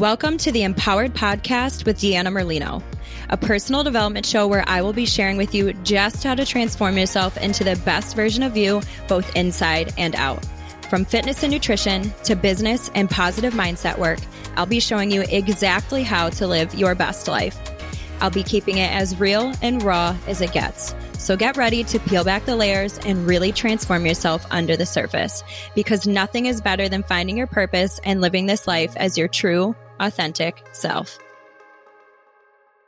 Welcome 0.00 0.38
to 0.38 0.50
the 0.50 0.62
Empowered 0.62 1.12
Podcast 1.12 1.84
with 1.84 1.98
Deanna 1.98 2.28
Merlino, 2.28 2.82
a 3.28 3.36
personal 3.36 3.84
development 3.84 4.24
show 4.24 4.48
where 4.48 4.64
I 4.66 4.80
will 4.80 4.94
be 4.94 5.04
sharing 5.04 5.36
with 5.36 5.54
you 5.54 5.74
just 5.82 6.24
how 6.24 6.34
to 6.34 6.46
transform 6.46 6.96
yourself 6.96 7.36
into 7.36 7.64
the 7.64 7.76
best 7.84 8.16
version 8.16 8.42
of 8.42 8.56
you, 8.56 8.80
both 9.08 9.36
inside 9.36 9.92
and 9.98 10.14
out. 10.14 10.42
From 10.88 11.04
fitness 11.04 11.42
and 11.42 11.52
nutrition 11.52 12.14
to 12.24 12.34
business 12.34 12.90
and 12.94 13.10
positive 13.10 13.52
mindset 13.52 13.98
work, 13.98 14.20
I'll 14.56 14.64
be 14.64 14.80
showing 14.80 15.10
you 15.10 15.20
exactly 15.28 16.02
how 16.02 16.30
to 16.30 16.46
live 16.46 16.74
your 16.74 16.94
best 16.94 17.28
life. 17.28 17.58
I'll 18.22 18.30
be 18.30 18.42
keeping 18.42 18.78
it 18.78 18.90
as 18.90 19.20
real 19.20 19.52
and 19.60 19.82
raw 19.82 20.16
as 20.26 20.40
it 20.40 20.52
gets. 20.52 20.94
So 21.18 21.36
get 21.36 21.58
ready 21.58 21.84
to 21.84 21.98
peel 21.98 22.24
back 22.24 22.46
the 22.46 22.56
layers 22.56 22.96
and 23.00 23.26
really 23.26 23.52
transform 23.52 24.06
yourself 24.06 24.46
under 24.50 24.78
the 24.78 24.86
surface 24.86 25.44
because 25.74 26.06
nothing 26.06 26.46
is 26.46 26.62
better 26.62 26.88
than 26.88 27.02
finding 27.02 27.36
your 27.36 27.46
purpose 27.46 28.00
and 28.02 28.22
living 28.22 28.46
this 28.46 28.66
life 28.66 28.96
as 28.96 29.18
your 29.18 29.28
true, 29.28 29.76
authentic 30.00 30.62
self. 30.72 31.18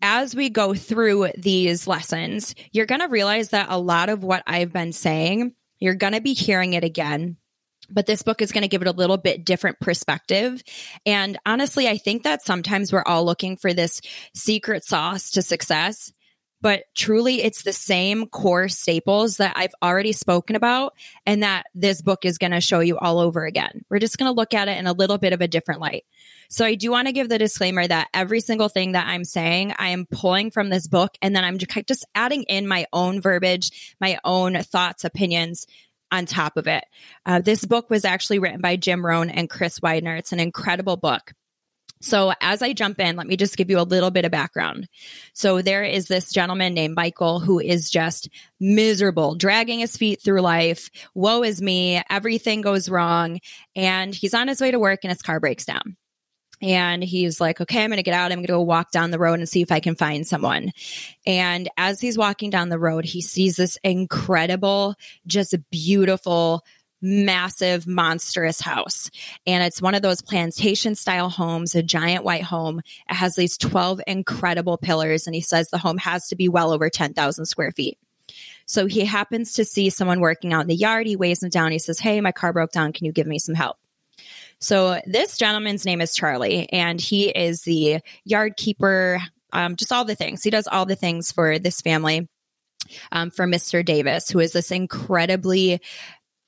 as 0.02 0.34
we 0.34 0.50
go 0.50 0.74
through 0.74 1.30
these 1.36 1.86
lessons, 1.86 2.54
you're 2.72 2.86
going 2.86 3.00
to 3.00 3.08
realize 3.08 3.50
that 3.50 3.68
a 3.70 3.78
lot 3.78 4.08
of 4.08 4.22
what 4.22 4.42
I've 4.46 4.72
been 4.72 4.92
saying, 4.92 5.54
you're 5.78 5.94
going 5.94 6.12
to 6.12 6.20
be 6.20 6.34
hearing 6.34 6.72
it 6.72 6.84
again. 6.84 7.36
But 7.92 8.06
this 8.06 8.22
book 8.22 8.40
is 8.40 8.52
going 8.52 8.62
to 8.62 8.68
give 8.68 8.82
it 8.82 8.88
a 8.88 8.92
little 8.92 9.16
bit 9.16 9.44
different 9.44 9.80
perspective. 9.80 10.62
And 11.04 11.38
honestly, 11.44 11.88
I 11.88 11.96
think 11.96 12.22
that 12.22 12.42
sometimes 12.42 12.92
we're 12.92 13.02
all 13.04 13.24
looking 13.24 13.56
for 13.56 13.74
this 13.74 14.00
secret 14.34 14.84
sauce 14.84 15.32
to 15.32 15.42
success 15.42 16.12
but 16.60 16.84
truly 16.94 17.43
it's 17.43 17.62
the 17.62 17.72
same 17.72 18.26
core 18.26 18.69
staples 18.69 19.38
that 19.38 19.54
I've 19.56 19.75
already 19.82 20.12
spoken 20.12 20.56
about 20.56 20.94
and 21.26 21.43
that 21.43 21.66
this 21.75 22.03
book 22.03 22.25
is 22.25 22.38
going 22.38 22.53
to 22.53 22.60
show 22.60 22.81
you 22.81 22.98
all 22.98 23.19
over 23.19 23.44
again. 23.44 23.84
We're 23.88 23.98
just 23.98 24.19
going 24.19 24.31
to 24.31 24.37
look 24.37 24.54
at 24.54 24.69
it 24.69 24.78
in 24.78 24.87
a 24.87 24.93
little 24.93 25.19
bit 25.19 25.32
of 25.32 25.41
a 25.41 25.48
different 25.48 25.81
light. 25.81 26.04
So 26.48 26.65
I 26.65 26.75
do 26.75 26.91
want 26.91 27.06
to 27.06 27.12
give 27.12 27.28
the 27.28 27.38
disclaimer 27.38 27.87
that 27.87 28.09
every 28.12 28.41
single 28.41 28.69
thing 28.69 28.93
that 28.93 29.06
I'm 29.06 29.25
saying, 29.25 29.75
I 29.78 29.88
am 29.88 30.06
pulling 30.06 30.50
from 30.50 30.69
this 30.69 30.87
book 30.87 31.16
and 31.22 31.34
then 31.34 31.44
I'm 31.44 31.59
just 31.59 32.06
adding 32.15 32.43
in 32.44 32.66
my 32.66 32.87
own 32.92 33.21
verbiage, 33.21 33.97
my 34.00 34.19
own 34.25 34.54
thoughts, 34.62 35.04
opinions 35.04 35.66
on 36.12 36.27
top 36.27 36.56
of 36.56 36.66
it. 36.66 36.84
Uh, 37.25 37.41
this 37.41 37.65
book 37.65 37.88
was 37.88 38.04
actually 38.04 38.38
written 38.38 38.60
by 38.60 38.77
Jim 38.77 39.04
Rohn 39.04 39.31
and 39.31 39.48
Chris 39.48 39.81
Widener. 39.81 40.16
It's 40.16 40.32
an 40.32 40.41
incredible 40.41 40.97
book. 40.97 41.32
So, 42.02 42.32
as 42.40 42.62
I 42.62 42.72
jump 42.72 42.98
in, 42.98 43.16
let 43.16 43.26
me 43.26 43.36
just 43.36 43.56
give 43.56 43.68
you 43.68 43.78
a 43.78 43.82
little 43.82 44.10
bit 44.10 44.24
of 44.24 44.30
background. 44.30 44.88
So, 45.34 45.60
there 45.60 45.84
is 45.84 46.08
this 46.08 46.32
gentleman 46.32 46.72
named 46.72 46.94
Michael 46.94 47.40
who 47.40 47.58
is 47.58 47.90
just 47.90 48.28
miserable, 48.58 49.34
dragging 49.34 49.80
his 49.80 49.96
feet 49.96 50.22
through 50.22 50.40
life. 50.40 50.90
Woe 51.14 51.42
is 51.42 51.60
me. 51.60 52.02
Everything 52.08 52.62
goes 52.62 52.88
wrong. 52.88 53.38
And 53.76 54.14
he's 54.14 54.34
on 54.34 54.48
his 54.48 54.60
way 54.60 54.70
to 54.70 54.78
work 54.78 55.00
and 55.02 55.10
his 55.10 55.22
car 55.22 55.40
breaks 55.40 55.66
down. 55.66 55.96
And 56.62 57.02
he's 57.02 57.40
like, 57.40 57.60
okay, 57.60 57.82
I'm 57.82 57.90
going 57.90 57.96
to 57.96 58.02
get 58.02 58.14
out. 58.14 58.32
I'm 58.32 58.38
going 58.38 58.46
to 58.46 58.52
go 58.52 58.60
walk 58.60 58.90
down 58.90 59.10
the 59.10 59.18
road 59.18 59.38
and 59.38 59.48
see 59.48 59.62
if 59.62 59.72
I 59.72 59.80
can 59.80 59.94
find 59.94 60.26
someone. 60.26 60.72
And 61.26 61.70
as 61.78 62.00
he's 62.00 62.18
walking 62.18 62.50
down 62.50 62.68
the 62.68 62.78
road, 62.78 63.04
he 63.06 63.22
sees 63.22 63.56
this 63.56 63.78
incredible, 63.82 64.94
just 65.26 65.56
beautiful 65.70 66.62
massive, 67.02 67.86
monstrous 67.86 68.60
house. 68.60 69.10
And 69.46 69.62
it's 69.62 69.82
one 69.82 69.94
of 69.94 70.02
those 70.02 70.22
plantation 70.22 70.94
style 70.94 71.28
homes, 71.28 71.74
a 71.74 71.82
giant 71.82 72.24
white 72.24 72.42
home. 72.42 72.80
It 73.08 73.14
has 73.14 73.34
these 73.34 73.56
12 73.56 74.00
incredible 74.06 74.78
pillars. 74.78 75.26
And 75.26 75.34
he 75.34 75.40
says 75.40 75.68
the 75.68 75.78
home 75.78 75.98
has 75.98 76.28
to 76.28 76.36
be 76.36 76.48
well 76.48 76.72
over 76.72 76.90
10,000 76.90 77.46
square 77.46 77.72
feet. 77.72 77.98
So 78.66 78.86
he 78.86 79.04
happens 79.04 79.54
to 79.54 79.64
see 79.64 79.90
someone 79.90 80.20
working 80.20 80.52
out 80.52 80.60
in 80.60 80.68
the 80.68 80.76
yard. 80.76 81.06
He 81.06 81.16
waves 81.16 81.40
them 81.40 81.50
down. 81.50 81.72
He 81.72 81.78
says, 81.78 81.98
Hey, 81.98 82.20
my 82.20 82.32
car 82.32 82.52
broke 82.52 82.70
down. 82.70 82.92
Can 82.92 83.06
you 83.06 83.12
give 83.12 83.26
me 83.26 83.38
some 83.38 83.54
help? 83.54 83.76
So 84.60 85.00
this 85.06 85.38
gentleman's 85.38 85.86
name 85.86 86.02
is 86.02 86.14
Charlie, 86.14 86.68
and 86.70 87.00
he 87.00 87.30
is 87.30 87.62
the 87.62 88.00
yard 88.24 88.56
keeper, 88.56 89.20
um, 89.52 89.76
just 89.76 89.90
all 89.90 90.04
the 90.04 90.14
things. 90.14 90.42
He 90.42 90.50
does 90.50 90.68
all 90.70 90.84
the 90.84 90.96
things 90.96 91.32
for 91.32 91.58
this 91.58 91.80
family. 91.80 92.28
Um, 93.12 93.30
for 93.30 93.46
Mr. 93.46 93.84
Davis, 93.84 94.30
who 94.30 94.40
is 94.40 94.52
this 94.52 94.72
incredibly 94.72 95.80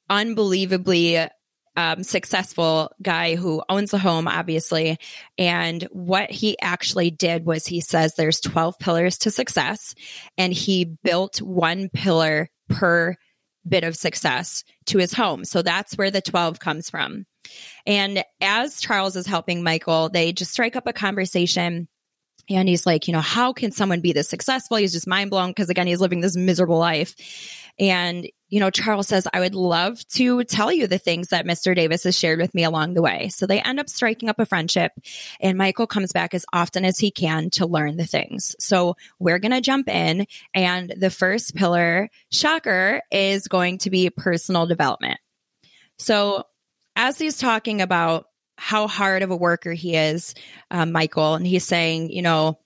unbelievably 0.08 1.28
um, 1.76 2.02
successful 2.02 2.90
guy 3.00 3.34
who 3.34 3.62
owns 3.68 3.94
a 3.94 3.98
home, 3.98 4.28
obviously. 4.28 4.98
And 5.38 5.82
what 5.90 6.30
he 6.30 6.58
actually 6.60 7.10
did 7.10 7.46
was 7.46 7.66
he 7.66 7.80
says 7.80 8.14
there's 8.14 8.40
12 8.40 8.78
pillars 8.78 9.18
to 9.18 9.30
success, 9.30 9.94
and 10.36 10.52
he 10.52 10.84
built 10.84 11.40
one 11.40 11.88
pillar 11.88 12.50
per 12.68 13.16
bit 13.66 13.84
of 13.84 13.96
success 13.96 14.64
to 14.86 14.98
his 14.98 15.12
home. 15.12 15.44
So 15.44 15.62
that's 15.62 15.96
where 15.96 16.10
the 16.10 16.20
12 16.20 16.58
comes 16.58 16.90
from. 16.90 17.26
And 17.86 18.24
as 18.40 18.80
Charles 18.80 19.16
is 19.16 19.26
helping 19.26 19.62
Michael, 19.62 20.08
they 20.08 20.32
just 20.32 20.52
strike 20.52 20.76
up 20.76 20.86
a 20.86 20.92
conversation. 20.92 21.88
And 22.48 22.68
he's 22.68 22.86
like, 22.86 23.06
you 23.08 23.12
know, 23.12 23.20
how 23.20 23.52
can 23.52 23.72
someone 23.72 24.00
be 24.00 24.12
this 24.12 24.28
successful? 24.28 24.76
He's 24.76 24.92
just 24.92 25.06
mind 25.06 25.30
blown 25.30 25.50
because, 25.50 25.70
again, 25.70 25.86
he's 25.86 26.00
living 26.00 26.20
this 26.20 26.36
miserable 26.36 26.78
life. 26.78 27.14
And 27.78 28.28
you 28.52 28.60
know, 28.60 28.68
Charles 28.68 29.08
says, 29.08 29.26
I 29.32 29.40
would 29.40 29.54
love 29.54 30.06
to 30.08 30.44
tell 30.44 30.70
you 30.70 30.86
the 30.86 30.98
things 30.98 31.28
that 31.28 31.46
Mr. 31.46 31.74
Davis 31.74 32.04
has 32.04 32.18
shared 32.18 32.38
with 32.38 32.54
me 32.54 32.64
along 32.64 32.92
the 32.92 33.00
way. 33.00 33.30
So 33.30 33.46
they 33.46 33.62
end 33.62 33.80
up 33.80 33.88
striking 33.88 34.28
up 34.28 34.38
a 34.38 34.44
friendship, 34.44 34.92
and 35.40 35.56
Michael 35.56 35.86
comes 35.86 36.12
back 36.12 36.34
as 36.34 36.44
often 36.52 36.84
as 36.84 36.98
he 36.98 37.10
can 37.10 37.48
to 37.52 37.64
learn 37.64 37.96
the 37.96 38.04
things. 38.04 38.54
So 38.60 38.96
we're 39.18 39.38
going 39.38 39.52
to 39.52 39.62
jump 39.62 39.88
in. 39.88 40.26
And 40.52 40.92
the 40.94 41.08
first 41.08 41.54
pillar, 41.54 42.10
shocker, 42.30 43.00
is 43.10 43.48
going 43.48 43.78
to 43.78 43.90
be 43.90 44.10
personal 44.10 44.66
development. 44.66 45.18
So 45.96 46.44
as 46.94 47.16
he's 47.16 47.38
talking 47.38 47.80
about 47.80 48.26
how 48.62 48.86
hard 48.86 49.24
of 49.24 49.32
a 49.32 49.36
worker 49.36 49.72
he 49.72 49.96
is, 49.96 50.36
um, 50.70 50.92
Michael, 50.92 51.34
and 51.34 51.44
he's 51.44 51.64
saying, 51.64 52.12
you 52.12 52.22
know, 52.22 52.60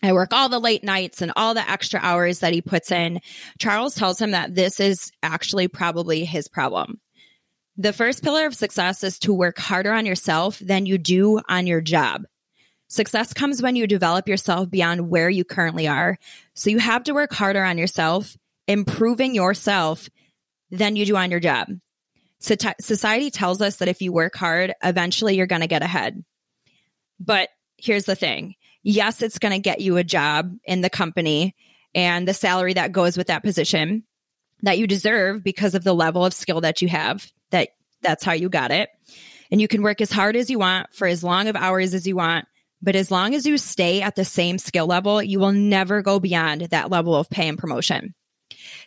I 0.00 0.12
work 0.12 0.32
all 0.32 0.48
the 0.48 0.60
late 0.60 0.84
nights 0.84 1.20
and 1.20 1.32
all 1.34 1.52
the 1.52 1.68
extra 1.68 1.98
hours 2.00 2.38
that 2.38 2.52
he 2.52 2.62
puts 2.62 2.92
in. 2.92 3.20
Charles 3.58 3.96
tells 3.96 4.20
him 4.20 4.30
that 4.30 4.54
this 4.54 4.78
is 4.78 5.10
actually 5.20 5.66
probably 5.66 6.24
his 6.24 6.46
problem. 6.46 7.00
The 7.76 7.92
first 7.92 8.22
pillar 8.22 8.46
of 8.46 8.54
success 8.54 9.02
is 9.02 9.18
to 9.20 9.34
work 9.34 9.58
harder 9.58 9.92
on 9.92 10.06
yourself 10.06 10.60
than 10.60 10.86
you 10.86 10.96
do 10.96 11.40
on 11.48 11.66
your 11.66 11.80
job. 11.80 12.22
Success 12.86 13.32
comes 13.32 13.60
when 13.60 13.74
you 13.74 13.88
develop 13.88 14.28
yourself 14.28 14.70
beyond 14.70 15.10
where 15.10 15.28
you 15.28 15.44
currently 15.44 15.88
are. 15.88 16.18
So 16.54 16.70
you 16.70 16.78
have 16.78 17.02
to 17.04 17.14
work 17.14 17.32
harder 17.32 17.64
on 17.64 17.78
yourself 17.78 18.36
improving 18.68 19.34
yourself 19.34 20.08
than 20.70 20.94
you 20.94 21.04
do 21.04 21.16
on 21.16 21.32
your 21.32 21.40
job. 21.40 21.66
Society 22.42 23.30
tells 23.30 23.60
us 23.60 23.76
that 23.76 23.88
if 23.88 24.02
you 24.02 24.12
work 24.12 24.34
hard, 24.34 24.74
eventually 24.82 25.36
you're 25.36 25.46
going 25.46 25.60
to 25.60 25.68
get 25.68 25.82
ahead. 25.82 26.24
But 27.20 27.48
here's 27.78 28.04
the 28.04 28.16
thing. 28.16 28.56
Yes, 28.82 29.22
it's 29.22 29.38
going 29.38 29.52
to 29.52 29.60
get 29.60 29.80
you 29.80 29.96
a 29.96 30.04
job 30.04 30.52
in 30.64 30.80
the 30.80 30.90
company 30.90 31.54
and 31.94 32.26
the 32.26 32.34
salary 32.34 32.74
that 32.74 32.92
goes 32.92 33.16
with 33.16 33.28
that 33.28 33.44
position 33.44 34.04
that 34.62 34.78
you 34.78 34.86
deserve 34.86 35.44
because 35.44 35.74
of 35.74 35.84
the 35.84 35.94
level 35.94 36.24
of 36.24 36.34
skill 36.34 36.60
that 36.62 36.82
you 36.82 36.88
have 36.88 37.30
that 37.50 37.70
that's 38.00 38.24
how 38.24 38.32
you 38.32 38.48
got 38.48 38.70
it. 38.70 38.88
And 39.50 39.60
you 39.60 39.68
can 39.68 39.82
work 39.82 40.00
as 40.00 40.10
hard 40.10 40.34
as 40.34 40.50
you 40.50 40.58
want 40.58 40.92
for 40.92 41.06
as 41.06 41.22
long 41.22 41.46
of 41.48 41.56
hours 41.56 41.94
as 41.94 42.06
you 42.06 42.16
want 42.16 42.46
but 42.84 42.96
as 42.96 43.12
long 43.12 43.36
as 43.36 43.46
you 43.46 43.58
stay 43.58 44.02
at 44.02 44.16
the 44.16 44.24
same 44.24 44.58
skill 44.58 44.86
level 44.86 45.22
you 45.22 45.38
will 45.38 45.52
never 45.52 46.02
go 46.02 46.18
beyond 46.18 46.62
that 46.62 46.90
level 46.90 47.14
of 47.14 47.30
pay 47.30 47.46
and 47.46 47.58
promotion. 47.58 48.14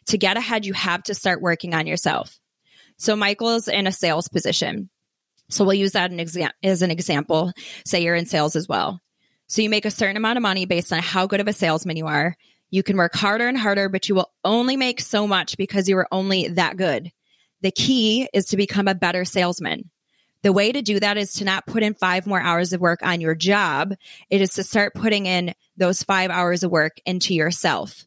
To 0.08 0.18
get 0.18 0.36
ahead 0.36 0.66
you 0.66 0.74
have 0.74 1.04
to 1.04 1.14
start 1.14 1.42
working 1.42 1.74
on 1.74 1.88
yourself 1.88 2.38
so 2.98 3.16
michael's 3.16 3.68
in 3.68 3.88
a 3.88 3.92
sales 3.92 4.28
position 4.28 4.90
so 5.50 5.64
we'll 5.64 5.74
use 5.74 5.94
that 5.94 6.12
as 6.64 6.82
an 6.82 6.92
example 6.92 7.52
say 7.86 8.02
you're 8.02 8.16
in 8.16 8.26
sales 8.26 8.56
as 8.56 8.68
well 8.68 9.00
so 9.48 9.62
you 9.62 9.70
make 9.70 9.86
a 9.86 9.92
certain 9.92 10.18
amount 10.18 10.38
of 10.38 10.42
money 10.42 10.66
based 10.66 10.92
on 10.92 11.00
how 11.00 11.28
good 11.28 11.40
of 11.40 11.48
a 11.48 11.54
salesman 11.54 11.98
you 11.98 12.08
are 12.08 12.36
you 12.76 12.84
can 12.84 12.98
work 12.98 13.16
harder 13.16 13.48
and 13.48 13.58
harder, 13.58 13.90
but 13.90 14.10
you 14.10 14.16
will 14.16 14.32
only 14.44 14.76
make 14.76 15.00
so 15.00 15.28
much 15.28 15.58
because 15.58 15.88
you 15.88 15.98
are 15.98 16.08
only 16.12 16.50
that 16.50 16.78
good. 16.78 17.12
The 17.62 17.72
key 17.72 18.28
is 18.34 18.48
to 18.48 18.58
become 18.58 18.88
a 18.88 18.96
better 18.96 19.24
salesman. 19.24 19.90
The 20.44 20.52
way 20.52 20.72
to 20.72 20.82
do 20.82 21.00
that 21.00 21.18
is 21.18 21.34
to 21.36 21.46
not 21.46 21.66
put 21.66 21.84
in 21.84 21.94
five 21.94 22.28
more 22.28 22.42
hours 22.42 22.74
of 22.74 22.82
work 22.82 23.00
on 23.02 23.22
your 23.22 23.34
job. 23.34 23.94
It 24.30 24.42
is 24.42 24.52
to 24.56 24.64
start 24.64 24.94
putting 24.94 25.26
in 25.26 25.54
those 25.78 26.04
five 26.04 26.30
hours 26.30 26.64
of 26.64 26.72
work 26.72 26.98
into 27.06 27.34
yourself. 27.34 28.06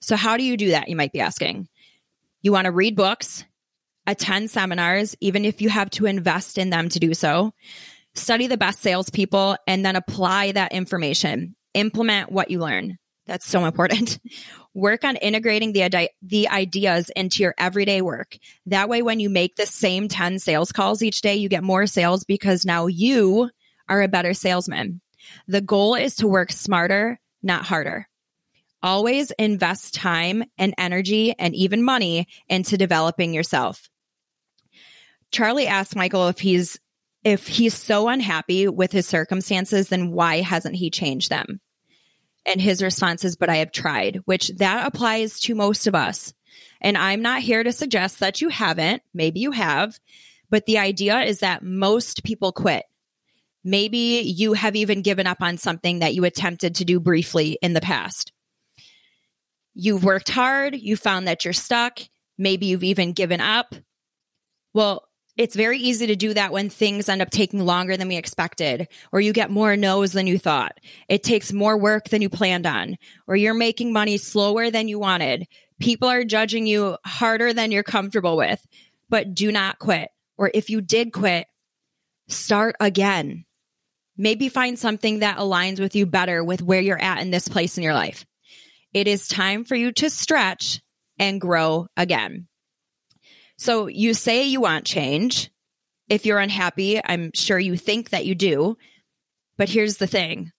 So, 0.00 0.14
how 0.14 0.36
do 0.36 0.44
you 0.44 0.56
do 0.56 0.70
that? 0.70 0.88
You 0.88 0.96
might 0.96 1.12
be 1.12 1.20
asking. 1.20 1.66
You 2.42 2.52
want 2.52 2.66
to 2.66 2.72
read 2.72 2.96
books, 2.96 3.44
attend 4.10 4.50
seminars, 4.50 5.16
even 5.20 5.44
if 5.44 5.62
you 5.62 5.68
have 5.68 5.90
to 5.90 6.06
invest 6.06 6.58
in 6.58 6.70
them 6.70 6.88
to 6.88 6.98
do 6.98 7.14
so, 7.14 7.52
study 8.14 8.46
the 8.46 8.56
best 8.56 8.80
salespeople, 8.80 9.56
and 9.66 9.84
then 9.84 9.96
apply 9.96 10.52
that 10.52 10.72
information. 10.72 11.54
Implement 11.74 12.32
what 12.32 12.50
you 12.50 12.58
learn. 12.58 12.98
That's 13.26 13.46
so 13.46 13.64
important. 13.64 14.18
work 14.74 15.04
on 15.04 15.16
integrating 15.16 15.72
the, 15.72 16.08
the 16.22 16.48
ideas 16.48 17.10
into 17.14 17.42
your 17.42 17.54
everyday 17.58 18.02
work. 18.02 18.36
That 18.66 18.88
way, 18.88 19.02
when 19.02 19.20
you 19.20 19.30
make 19.30 19.54
the 19.54 19.66
same 19.66 20.08
10 20.08 20.38
sales 20.38 20.72
calls 20.72 21.02
each 21.02 21.20
day, 21.20 21.36
you 21.36 21.48
get 21.48 21.62
more 21.62 21.86
sales 21.86 22.24
because 22.24 22.64
now 22.64 22.86
you 22.86 23.50
are 23.88 24.02
a 24.02 24.08
better 24.08 24.34
salesman. 24.34 25.00
The 25.46 25.60
goal 25.60 25.94
is 25.94 26.16
to 26.16 26.28
work 26.28 26.50
smarter, 26.50 27.20
not 27.42 27.64
harder. 27.64 28.08
Always 28.82 29.30
invest 29.32 29.94
time 29.94 30.42
and 30.56 30.72
energy 30.78 31.34
and 31.38 31.54
even 31.54 31.82
money 31.82 32.26
into 32.48 32.78
developing 32.78 33.34
yourself. 33.34 33.89
Charlie 35.30 35.66
asks 35.66 35.94
Michael 35.94 36.28
if 36.28 36.38
he's 36.38 36.78
if 37.22 37.46
he's 37.46 37.74
so 37.74 38.08
unhappy 38.08 38.66
with 38.66 38.92
his 38.92 39.06
circumstances, 39.06 39.88
then 39.88 40.10
why 40.10 40.40
hasn't 40.40 40.76
he 40.76 40.90
changed 40.90 41.28
them? 41.30 41.60
And 42.46 42.60
his 42.60 42.82
response 42.82 43.24
is, 43.24 43.36
but 43.36 43.50
I 43.50 43.56
have 43.56 43.72
tried, 43.72 44.22
which 44.24 44.48
that 44.56 44.86
applies 44.86 45.38
to 45.40 45.54
most 45.54 45.86
of 45.86 45.94
us. 45.94 46.32
And 46.80 46.96
I'm 46.96 47.20
not 47.20 47.42
here 47.42 47.62
to 47.62 47.72
suggest 47.72 48.20
that 48.20 48.40
you 48.40 48.48
haven't. 48.48 49.02
Maybe 49.12 49.40
you 49.40 49.50
have. 49.50 49.98
But 50.48 50.64
the 50.64 50.78
idea 50.78 51.20
is 51.20 51.40
that 51.40 51.62
most 51.62 52.24
people 52.24 52.52
quit. 52.52 52.84
Maybe 53.62 54.22
you 54.24 54.54
have 54.54 54.74
even 54.74 55.02
given 55.02 55.26
up 55.26 55.42
on 55.42 55.58
something 55.58 55.98
that 55.98 56.14
you 56.14 56.24
attempted 56.24 56.76
to 56.76 56.84
do 56.84 56.98
briefly 56.98 57.58
in 57.60 57.74
the 57.74 57.82
past. 57.82 58.32
You've 59.74 60.02
worked 60.02 60.30
hard, 60.30 60.74
you 60.74 60.96
found 60.96 61.28
that 61.28 61.44
you're 61.44 61.52
stuck, 61.52 62.00
maybe 62.38 62.66
you've 62.66 62.82
even 62.82 63.12
given 63.12 63.40
up. 63.40 63.74
Well, 64.72 65.06
it's 65.40 65.56
very 65.56 65.78
easy 65.78 66.08
to 66.08 66.16
do 66.16 66.34
that 66.34 66.52
when 66.52 66.68
things 66.68 67.08
end 67.08 67.22
up 67.22 67.30
taking 67.30 67.64
longer 67.64 67.96
than 67.96 68.08
we 68.08 68.18
expected, 68.18 68.88
or 69.10 69.22
you 69.22 69.32
get 69.32 69.50
more 69.50 69.74
no's 69.74 70.12
than 70.12 70.26
you 70.26 70.38
thought. 70.38 70.76
It 71.08 71.22
takes 71.22 71.50
more 71.50 71.78
work 71.78 72.10
than 72.10 72.20
you 72.20 72.28
planned 72.28 72.66
on, 72.66 72.98
or 73.26 73.36
you're 73.36 73.54
making 73.54 73.90
money 73.90 74.18
slower 74.18 74.70
than 74.70 74.86
you 74.86 74.98
wanted. 74.98 75.46
People 75.80 76.08
are 76.08 76.24
judging 76.24 76.66
you 76.66 76.98
harder 77.06 77.54
than 77.54 77.72
you're 77.72 77.82
comfortable 77.82 78.36
with, 78.36 78.62
but 79.08 79.32
do 79.32 79.50
not 79.50 79.78
quit. 79.78 80.10
Or 80.36 80.50
if 80.52 80.68
you 80.68 80.82
did 80.82 81.10
quit, 81.10 81.46
start 82.28 82.76
again. 82.78 83.46
Maybe 84.18 84.50
find 84.50 84.78
something 84.78 85.20
that 85.20 85.38
aligns 85.38 85.80
with 85.80 85.96
you 85.96 86.04
better 86.04 86.44
with 86.44 86.60
where 86.60 86.82
you're 86.82 87.00
at 87.00 87.22
in 87.22 87.30
this 87.30 87.48
place 87.48 87.78
in 87.78 87.82
your 87.82 87.94
life. 87.94 88.26
It 88.92 89.08
is 89.08 89.26
time 89.26 89.64
for 89.64 89.74
you 89.74 89.92
to 89.92 90.10
stretch 90.10 90.82
and 91.18 91.40
grow 91.40 91.86
again. 91.96 92.46
So 93.60 93.88
you 93.88 94.14
say 94.14 94.44
you 94.44 94.62
want 94.62 94.86
change. 94.86 95.50
If 96.08 96.24
you're 96.24 96.38
unhappy, 96.38 96.98
I'm 97.04 97.30
sure 97.34 97.58
you 97.58 97.76
think 97.76 98.08
that 98.08 98.24
you 98.24 98.34
do. 98.34 98.78
But 99.58 99.68
here's 99.68 99.98
the 99.98 100.06
thing 100.06 100.52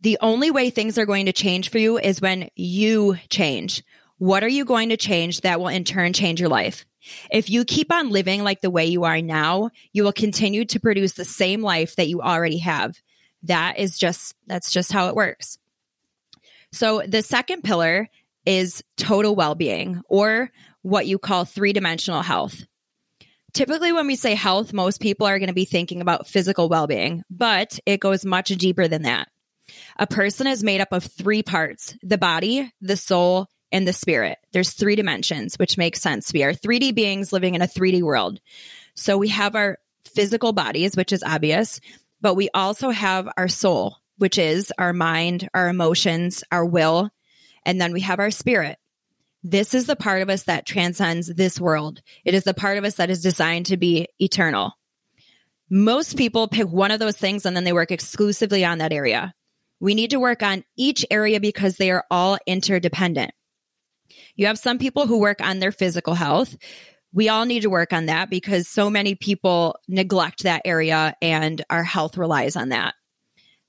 the 0.00 0.16
only 0.20 0.52
way 0.52 0.70
things 0.70 0.98
are 0.98 1.04
going 1.04 1.26
to 1.26 1.32
change 1.32 1.68
for 1.68 1.78
you 1.78 1.98
is 1.98 2.20
when 2.20 2.48
you 2.54 3.16
change. 3.28 3.82
What 4.18 4.44
are 4.44 4.48
you 4.48 4.64
going 4.64 4.90
to 4.90 4.96
change 4.96 5.40
that 5.40 5.58
will 5.58 5.66
in 5.66 5.82
turn 5.82 6.12
change 6.12 6.38
your 6.38 6.48
life? 6.48 6.86
If 7.32 7.50
you 7.50 7.64
keep 7.64 7.92
on 7.92 8.10
living 8.10 8.44
like 8.44 8.60
the 8.60 8.70
way 8.70 8.86
you 8.86 9.02
are 9.02 9.20
now, 9.20 9.70
you 9.92 10.04
will 10.04 10.12
continue 10.12 10.64
to 10.66 10.78
produce 10.78 11.14
the 11.14 11.24
same 11.24 11.60
life 11.60 11.96
that 11.96 12.08
you 12.08 12.20
already 12.20 12.58
have. 12.58 12.96
That 13.42 13.80
is 13.80 13.98
just, 13.98 14.36
that's 14.46 14.70
just 14.70 14.92
how 14.92 15.08
it 15.08 15.16
works. 15.16 15.58
So 16.70 17.02
the 17.04 17.22
second 17.22 17.64
pillar 17.64 18.08
is 18.46 18.84
total 18.96 19.34
well 19.34 19.54
being, 19.54 20.02
or 20.08 20.50
what 20.82 21.06
you 21.06 21.18
call 21.18 21.44
three 21.44 21.72
dimensional 21.72 22.22
health. 22.22 22.64
Typically, 23.52 23.92
when 23.92 24.06
we 24.06 24.16
say 24.16 24.34
health, 24.34 24.72
most 24.72 25.00
people 25.00 25.26
are 25.26 25.38
going 25.38 25.48
to 25.48 25.54
be 25.54 25.64
thinking 25.64 26.00
about 26.00 26.28
physical 26.28 26.68
well 26.68 26.86
being, 26.86 27.22
but 27.30 27.78
it 27.84 28.00
goes 28.00 28.24
much 28.24 28.48
deeper 28.48 28.86
than 28.86 29.02
that. 29.02 29.28
A 29.98 30.06
person 30.06 30.46
is 30.46 30.64
made 30.64 30.80
up 30.80 30.92
of 30.92 31.04
three 31.04 31.42
parts 31.42 31.96
the 32.02 32.18
body, 32.18 32.72
the 32.80 32.96
soul, 32.96 33.48
and 33.72 33.86
the 33.86 33.92
spirit. 33.92 34.38
There's 34.52 34.72
three 34.72 34.96
dimensions, 34.96 35.58
which 35.58 35.78
makes 35.78 36.00
sense. 36.00 36.32
We 36.32 36.42
are 36.42 36.52
3D 36.52 36.94
beings 36.94 37.32
living 37.32 37.54
in 37.54 37.62
a 37.62 37.68
3D 37.68 38.02
world. 38.02 38.40
So 38.94 39.16
we 39.16 39.28
have 39.28 39.54
our 39.54 39.78
physical 40.04 40.52
bodies, 40.52 40.96
which 40.96 41.12
is 41.12 41.22
obvious, 41.22 41.80
but 42.20 42.34
we 42.34 42.50
also 42.52 42.90
have 42.90 43.28
our 43.36 43.48
soul, 43.48 43.96
which 44.18 44.38
is 44.38 44.72
our 44.78 44.92
mind, 44.92 45.48
our 45.54 45.68
emotions, 45.68 46.42
our 46.50 46.64
will, 46.64 47.10
and 47.64 47.80
then 47.80 47.92
we 47.92 48.00
have 48.00 48.18
our 48.18 48.30
spirit, 48.30 48.78
this 49.42 49.74
is 49.74 49.86
the 49.86 49.96
part 49.96 50.22
of 50.22 50.28
us 50.28 50.44
that 50.44 50.66
transcends 50.66 51.28
this 51.28 51.60
world. 51.60 52.02
It 52.24 52.34
is 52.34 52.44
the 52.44 52.54
part 52.54 52.78
of 52.78 52.84
us 52.84 52.96
that 52.96 53.10
is 53.10 53.22
designed 53.22 53.66
to 53.66 53.76
be 53.76 54.08
eternal. 54.18 54.72
Most 55.70 56.16
people 56.16 56.48
pick 56.48 56.68
one 56.68 56.90
of 56.90 57.00
those 57.00 57.16
things 57.16 57.46
and 57.46 57.56
then 57.56 57.64
they 57.64 57.72
work 57.72 57.90
exclusively 57.90 58.64
on 58.64 58.78
that 58.78 58.92
area. 58.92 59.32
We 59.78 59.94
need 59.94 60.10
to 60.10 60.20
work 60.20 60.42
on 60.42 60.64
each 60.76 61.06
area 61.10 61.40
because 61.40 61.76
they 61.76 61.90
are 61.90 62.04
all 62.10 62.38
interdependent. 62.46 63.30
You 64.34 64.46
have 64.46 64.58
some 64.58 64.78
people 64.78 65.06
who 65.06 65.20
work 65.20 65.40
on 65.40 65.58
their 65.58 65.72
physical 65.72 66.14
health. 66.14 66.54
We 67.12 67.28
all 67.28 67.46
need 67.46 67.62
to 67.62 67.70
work 67.70 67.92
on 67.92 68.06
that 68.06 68.28
because 68.28 68.68
so 68.68 68.90
many 68.90 69.14
people 69.14 69.76
neglect 69.88 70.42
that 70.42 70.62
area 70.64 71.14
and 71.22 71.64
our 71.70 71.84
health 71.84 72.18
relies 72.18 72.56
on 72.56 72.70
that. 72.70 72.94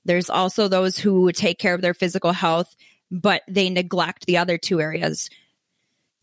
There's 0.04 0.28
also 0.28 0.68
those 0.68 0.98
who 0.98 1.32
take 1.32 1.58
care 1.58 1.74
of 1.74 1.80
their 1.80 1.94
physical 1.94 2.32
health, 2.32 2.74
but 3.10 3.42
they 3.48 3.70
neglect 3.70 4.26
the 4.26 4.38
other 4.38 4.58
two 4.58 4.80
areas 4.80 5.30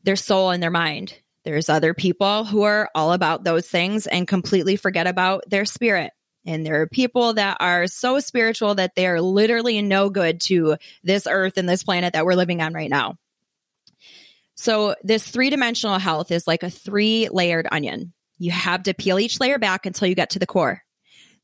their 0.03 0.15
soul 0.15 0.51
and 0.51 0.61
their 0.61 0.71
mind. 0.71 1.13
There's 1.43 1.69
other 1.69 1.93
people 1.93 2.45
who 2.45 2.63
are 2.63 2.89
all 2.93 3.13
about 3.13 3.43
those 3.43 3.67
things 3.67 4.07
and 4.07 4.27
completely 4.27 4.75
forget 4.75 5.07
about 5.07 5.43
their 5.47 5.65
spirit. 5.65 6.11
And 6.45 6.65
there 6.65 6.81
are 6.81 6.87
people 6.87 7.33
that 7.33 7.57
are 7.59 7.87
so 7.87 8.19
spiritual 8.19 8.75
that 8.75 8.95
they 8.95 9.07
are 9.07 9.21
literally 9.21 9.81
no 9.81 10.09
good 10.09 10.41
to 10.41 10.77
this 11.03 11.27
earth 11.29 11.57
and 11.57 11.67
this 11.67 11.83
planet 11.83 12.13
that 12.13 12.25
we're 12.25 12.35
living 12.35 12.61
on 12.61 12.73
right 12.73 12.89
now. 12.89 13.17
So, 14.55 14.95
this 15.03 15.25
three 15.25 15.49
dimensional 15.49 15.99
health 15.99 16.31
is 16.31 16.45
like 16.45 16.63
a 16.63 16.69
three 16.69 17.29
layered 17.29 17.67
onion. 17.71 18.13
You 18.37 18.51
have 18.51 18.83
to 18.83 18.93
peel 18.93 19.19
each 19.19 19.39
layer 19.39 19.57
back 19.57 19.85
until 19.85 20.07
you 20.07 20.15
get 20.15 20.31
to 20.31 20.39
the 20.39 20.45
core. 20.45 20.81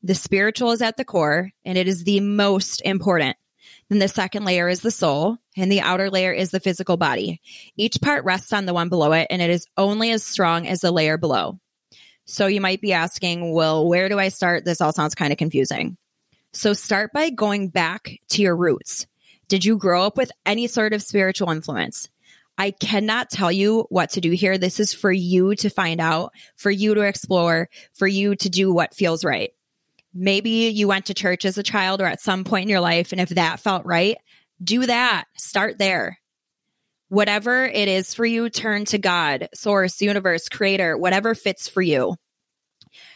The 0.02 0.14
spiritual 0.14 0.72
is 0.72 0.82
at 0.82 0.96
the 0.96 1.04
core, 1.04 1.50
and 1.64 1.78
it 1.78 1.88
is 1.88 2.04
the 2.04 2.20
most 2.20 2.82
important. 2.82 3.36
Then 3.88 3.98
the 4.00 4.08
second 4.08 4.44
layer 4.44 4.68
is 4.68 4.80
the 4.80 4.90
soul, 4.90 5.38
and 5.56 5.70
the 5.70 5.80
outer 5.80 6.10
layer 6.10 6.32
is 6.32 6.50
the 6.50 6.60
physical 6.60 6.96
body. 6.96 7.40
Each 7.76 8.00
part 8.00 8.24
rests 8.24 8.52
on 8.52 8.66
the 8.66 8.74
one 8.74 8.88
below 8.88 9.12
it, 9.12 9.28
and 9.30 9.40
it 9.40 9.50
is 9.50 9.66
only 9.76 10.10
as 10.10 10.24
strong 10.24 10.66
as 10.66 10.80
the 10.80 10.90
layer 10.90 11.18
below. 11.18 11.58
So 12.24 12.48
you 12.48 12.60
might 12.60 12.80
be 12.80 12.92
asking, 12.92 13.52
well, 13.52 13.86
where 13.86 14.08
do 14.08 14.18
I 14.18 14.28
start? 14.28 14.64
This 14.64 14.80
all 14.80 14.92
sounds 14.92 15.14
kind 15.14 15.32
of 15.32 15.38
confusing. 15.38 15.96
So 16.52 16.72
start 16.72 17.12
by 17.12 17.30
going 17.30 17.68
back 17.68 18.18
to 18.30 18.42
your 18.42 18.56
roots. 18.56 19.06
Did 19.48 19.64
you 19.64 19.78
grow 19.78 20.04
up 20.04 20.16
with 20.16 20.32
any 20.44 20.66
sort 20.66 20.92
of 20.92 21.02
spiritual 21.02 21.50
influence? 21.50 22.08
I 22.58 22.72
cannot 22.72 23.30
tell 23.30 23.52
you 23.52 23.86
what 23.90 24.10
to 24.12 24.20
do 24.20 24.32
here. 24.32 24.58
This 24.58 24.80
is 24.80 24.92
for 24.92 25.12
you 25.12 25.54
to 25.56 25.68
find 25.68 26.00
out, 26.00 26.32
for 26.56 26.70
you 26.70 26.94
to 26.94 27.02
explore, 27.02 27.68
for 27.92 28.08
you 28.08 28.34
to 28.36 28.48
do 28.48 28.72
what 28.72 28.94
feels 28.94 29.24
right. 29.24 29.50
Maybe 30.18 30.68
you 30.68 30.88
went 30.88 31.06
to 31.06 31.14
church 31.14 31.44
as 31.44 31.58
a 31.58 31.62
child 31.62 32.00
or 32.00 32.06
at 32.06 32.22
some 32.22 32.44
point 32.44 32.62
in 32.64 32.68
your 32.68 32.80
life. 32.80 33.12
And 33.12 33.20
if 33.20 33.28
that 33.30 33.60
felt 33.60 33.84
right, 33.84 34.16
do 34.62 34.86
that. 34.86 35.24
Start 35.36 35.78
there. 35.78 36.18
Whatever 37.08 37.66
it 37.66 37.86
is 37.86 38.14
for 38.14 38.24
you, 38.24 38.48
turn 38.48 38.86
to 38.86 38.98
God, 38.98 39.48
source, 39.54 40.00
universe, 40.00 40.48
creator, 40.48 40.96
whatever 40.96 41.34
fits 41.34 41.68
for 41.68 41.82
you. 41.82 42.16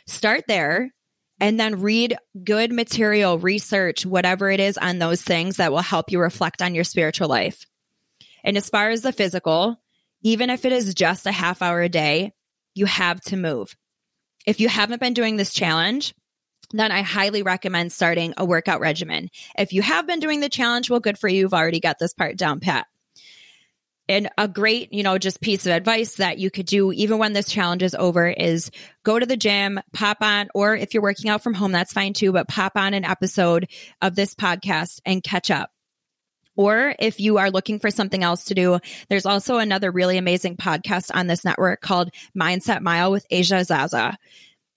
Start 0.07 0.45
there 0.47 0.93
and 1.41 1.59
then 1.59 1.81
read 1.81 2.19
good 2.45 2.71
material, 2.71 3.39
research, 3.39 4.05
whatever 4.05 4.51
it 4.51 4.61
is 4.61 4.77
on 4.77 4.99
those 4.99 5.23
things 5.23 5.57
that 5.57 5.73
will 5.73 5.79
help 5.79 6.13
you 6.13 6.21
reflect 6.21 6.61
on 6.61 6.75
your 6.75 6.85
spiritual 6.85 7.29
life. 7.29 7.65
And 8.45 8.57
as 8.57 8.69
far 8.69 8.91
as 8.91 9.01
the 9.01 9.13
physical, 9.13 9.81
even 10.23 10.51
if 10.51 10.67
it 10.67 10.73
is 10.73 10.95
just 10.95 11.27
a 11.27 11.33
half 11.33 11.63
hour 11.63 11.81
a 11.81 11.89
day, 11.89 12.35
you 12.75 12.85
have 12.85 13.21
to 13.23 13.37
move. 13.37 13.75
If 14.47 14.61
you 14.61 14.69
haven't 14.69 15.01
been 15.01 15.15
doing 15.15 15.37
this 15.37 15.53
challenge, 15.53 16.15
then 16.73 16.93
I 16.93 17.03
highly 17.03 17.43
recommend 17.43 17.93
starting 17.93 18.35
a 18.37 18.45
workout 18.45 18.81
regimen. 18.81 19.31
If 19.59 19.73
you 19.73 19.83
have 19.83 20.07
been 20.07 20.21
doing 20.21 20.41
the 20.41 20.49
challenge, 20.49 20.91
well, 20.91 21.01
good 21.01 21.19
for 21.19 21.29
you. 21.29 21.41
You've 21.41 21.55
already 21.55 21.81
got 21.81 21.99
this 21.99 22.15
part 22.15 22.37
down 22.37 22.61
pat. 22.61 22.87
And 24.09 24.29
a 24.37 24.49
great, 24.49 24.93
you 24.93 25.05
know, 25.05 25.19
just 25.19 25.41
piece 25.41 25.67
of 25.67 25.73
advice 25.73 26.17
that 26.17 26.39
you 26.39 26.51
could 26.51 26.67
do 26.67 26.91
even 26.91 27.19
when 27.19 27.33
this 27.33 27.49
challenge 27.49 27.85
is 27.85 27.95
over 27.95 28.29
is 28.29 28.73
go 29.05 29.21
to 29.21 29.25
the 29.25 29.37
gym, 29.37 29.79
pop 29.93 30.19
on, 30.21 30.49
or 30.53 30.75
if 30.75 30.93
you're 30.93 31.03
working 31.03 31.31
out 31.31 31.45
from 31.45 31.55
home, 31.55 31.71
that's 31.71 31.93
fine 31.93 32.13
too, 32.13 32.33
but 32.33 32.49
pop 32.49 32.73
on 32.75 32.93
an 32.93 33.05
episode 33.05 33.69
of 34.03 34.17
this 34.17 34.35
podcast 34.35 35.01
and 35.07 35.23
catch 35.23 35.49
up. 35.49 35.71
Or 36.57 36.95
if 36.99 37.21
you 37.21 37.39
are 37.39 37.53
looking 37.53 37.79
for 37.79 37.93
something 37.93 38.25
else 38.25 38.47
to 38.47 38.55
do, 38.55 38.81
there's 39.09 39.27
also 39.27 39.59
another 39.59 39.93
really 39.93 40.19
amazing 40.19 40.57
podcast 40.57 41.11
on 41.15 41.29
this 41.29 41.45
network 41.45 41.81
called 41.81 42.11
Mindset 42.37 42.81
Mile 42.81 43.13
with 43.13 43.25
Asia 43.31 43.65
Zaza. 43.65 44.19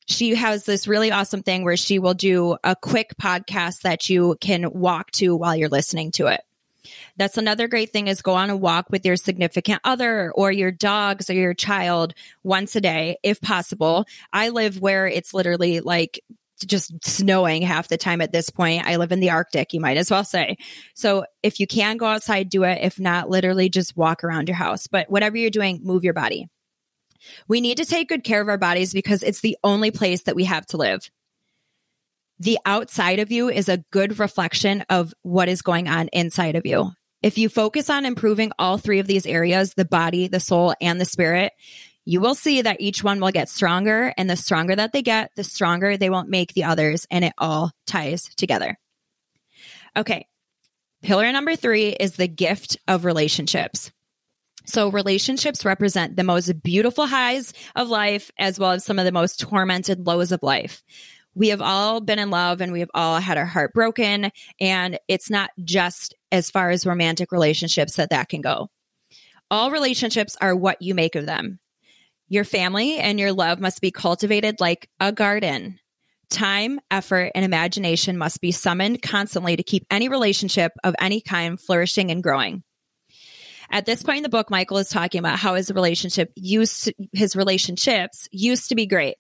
She 0.06 0.36
has 0.36 0.66
this 0.66 0.88
really 0.88 1.12
awesome 1.12 1.44
thing 1.44 1.64
where 1.64 1.78
she 1.78 2.00
will 2.00 2.14
do 2.14 2.58
a 2.64 2.76
quick 2.76 3.16
podcast 3.22 3.82
that 3.82 4.10
you 4.10 4.38
can 4.42 4.72
walk 4.72 5.12
to 5.12 5.36
while 5.36 5.56
you're 5.56 5.70
listening 5.70 6.12
to 6.14 6.28
it. 6.28 6.42
That's 7.16 7.38
another 7.38 7.68
great 7.68 7.92
thing 7.92 8.08
is 8.08 8.22
go 8.22 8.34
on 8.34 8.50
a 8.50 8.58
walk 8.58 8.88
with 8.90 9.06
your 9.06 9.16
significant 9.16 9.82
other 9.84 10.32
or 10.32 10.52
your 10.52 10.72
dogs 10.72 11.30
or 11.30 11.34
your 11.34 11.54
child 11.54 12.14
once 12.44 12.76
a 12.76 12.82
day, 12.82 13.18
if 13.24 13.40
possible. 13.40 14.06
I 14.32 14.50
live 14.50 14.82
where 14.82 15.08
it's 15.08 15.34
literally 15.34 15.80
like 15.80 16.20
just 16.66 16.94
snowing 17.06 17.62
half 17.62 17.88
the 17.88 17.98
time 17.98 18.22
at 18.22 18.32
this 18.32 18.50
point. 18.50 18.86
I 18.86 18.96
live 18.98 19.12
in 19.12 19.20
the 19.20 19.32
Arctic, 19.32 19.74
you 19.74 19.80
might 19.80 19.98
as 19.98 20.10
well 20.10 20.24
say. 20.24 20.58
So 20.94 21.26
if 21.42 21.60
you 21.60 21.68
can 21.68 21.98
go 21.98 22.06
outside, 22.06 22.50
do 22.50 22.64
it. 22.64 22.80
If 22.82 23.00
not, 23.00 23.30
literally 23.30 23.70
just 23.70 23.98
walk 23.98 24.24
around 24.24 24.48
your 24.48 24.58
house. 24.58 24.88
But 24.88 25.10
whatever 25.10 25.38
you're 25.38 25.50
doing, 25.50 25.82
move 25.84 26.04
your 26.04 26.14
body. 26.14 26.48
We 27.48 27.62
need 27.62 27.78
to 27.78 27.86
take 27.86 28.10
good 28.10 28.24
care 28.24 28.42
of 28.42 28.50
our 28.50 28.58
bodies 28.58 28.94
because 28.94 29.24
it's 29.24 29.42
the 29.42 29.58
only 29.64 29.92
place 29.92 30.24
that 30.24 30.36
we 30.36 30.46
have 30.46 30.66
to 30.68 30.78
live. 30.78 31.10
The 32.40 32.58
outside 32.66 33.20
of 33.20 33.32
you 33.32 33.50
is 33.50 33.70
a 33.70 33.84
good 33.92 34.20
reflection 34.20 34.84
of 34.90 35.14
what 35.22 35.50
is 35.50 35.62
going 35.62 35.88
on 35.88 36.10
inside 36.10 36.56
of 36.56 36.66
you. 36.66 36.92
If 37.22 37.38
you 37.38 37.48
focus 37.48 37.90
on 37.90 38.06
improving 38.06 38.52
all 38.60 38.78
three 38.78 39.00
of 39.00 39.08
these 39.08 39.26
areas, 39.26 39.74
the 39.74 39.86
body, 39.86 40.28
the 40.28 40.42
soul, 40.42 40.76
and 40.82 41.00
the 41.00 41.06
spirit, 41.06 41.54
you 42.04 42.20
will 42.20 42.36
see 42.36 42.62
that 42.62 42.82
each 42.82 43.02
one 43.02 43.22
will 43.22 43.32
get 43.32 43.48
stronger. 43.48 44.14
And 44.18 44.30
the 44.30 44.36
stronger 44.36 44.76
that 44.76 44.92
they 44.92 45.02
get, 45.02 45.32
the 45.38 45.44
stronger 45.46 45.96
they 45.96 46.10
won't 46.10 46.28
make 46.28 46.54
the 46.54 46.66
others. 46.66 47.08
And 47.10 47.24
it 47.24 47.32
all 47.38 47.72
ties 47.88 48.24
together. 48.36 48.78
Okay. 49.96 50.28
Pillar 51.02 51.32
number 51.32 51.56
three 51.56 51.90
is 51.90 52.18
the 52.18 52.28
gift 52.28 52.78
of 52.90 53.06
relationships. 53.06 53.93
So 54.66 54.90
relationships 54.90 55.66
represent 55.66 56.16
the 56.16 56.24
most 56.24 56.64
beautiful 56.64 57.06
highs 57.06 57.54
of 57.76 57.90
life 57.90 58.32
as 58.38 58.58
well 58.58 58.72
as 58.72 58.86
some 58.86 59.00
of 59.00 59.06
the 59.06 59.12
most 59.12 59.40
tormented 59.40 60.08
lows 60.08 60.32
of 60.32 60.42
life. 60.42 60.84
We 61.36 61.50
have 61.50 61.62
all 61.62 62.00
been 62.00 62.20
in 62.20 62.30
love 62.30 62.62
and 62.62 62.72
we 62.72 62.80
have 62.80 62.92
all 62.94 63.20
had 63.20 63.38
our 63.38 63.46
heart 63.46 63.74
broken. 63.74 64.32
And 64.60 65.00
it's 65.08 65.30
not 65.30 65.50
just 65.64 66.16
as 66.32 66.52
far 66.52 66.70
as 66.70 66.86
romantic 66.86 67.32
relationships 67.32 67.96
that 67.96 68.12
that 68.12 68.30
can 68.30 68.42
go. 68.42 68.70
All 69.50 69.72
relationships 69.72 70.38
are 70.40 70.56
what 70.56 70.82
you 70.82 70.96
make 70.96 71.16
of 71.16 71.26
them. 71.26 71.60
Your 72.30 72.44
family 72.44 72.98
and 72.98 73.20
your 73.20 73.34
love 73.34 73.60
must 73.60 73.82
be 73.82 73.92
cultivated 73.92 74.60
like 74.60 74.90
a 75.00 75.12
garden. 75.12 75.80
Time, 76.30 76.80
effort, 76.90 77.32
and 77.36 77.46
imagination 77.46 78.18
must 78.18 78.42
be 78.42 78.52
summoned 78.52 79.02
constantly 79.02 79.56
to 79.56 79.62
keep 79.62 79.86
any 79.92 80.10
relationship 80.10 80.72
of 80.84 80.96
any 81.00 81.22
kind 81.22 81.60
flourishing 81.60 82.10
and 82.10 82.24
growing. 82.24 82.64
At 83.74 83.88
this 83.88 84.04
point 84.04 84.18
in 84.18 84.24
the 84.24 84.30
book, 84.30 84.52
Michael 84.52 84.78
is 84.78 84.88
talking 84.88 85.18
about 85.18 85.40
how 85.40 85.56
his 85.56 85.72
relationship 85.72 86.32
used 86.36 86.84
to, 86.84 86.94
his 87.12 87.36
relationships 87.36 88.30
used 88.32 88.70
to 88.70 88.76
be 88.76 88.86
great. 88.86 89.16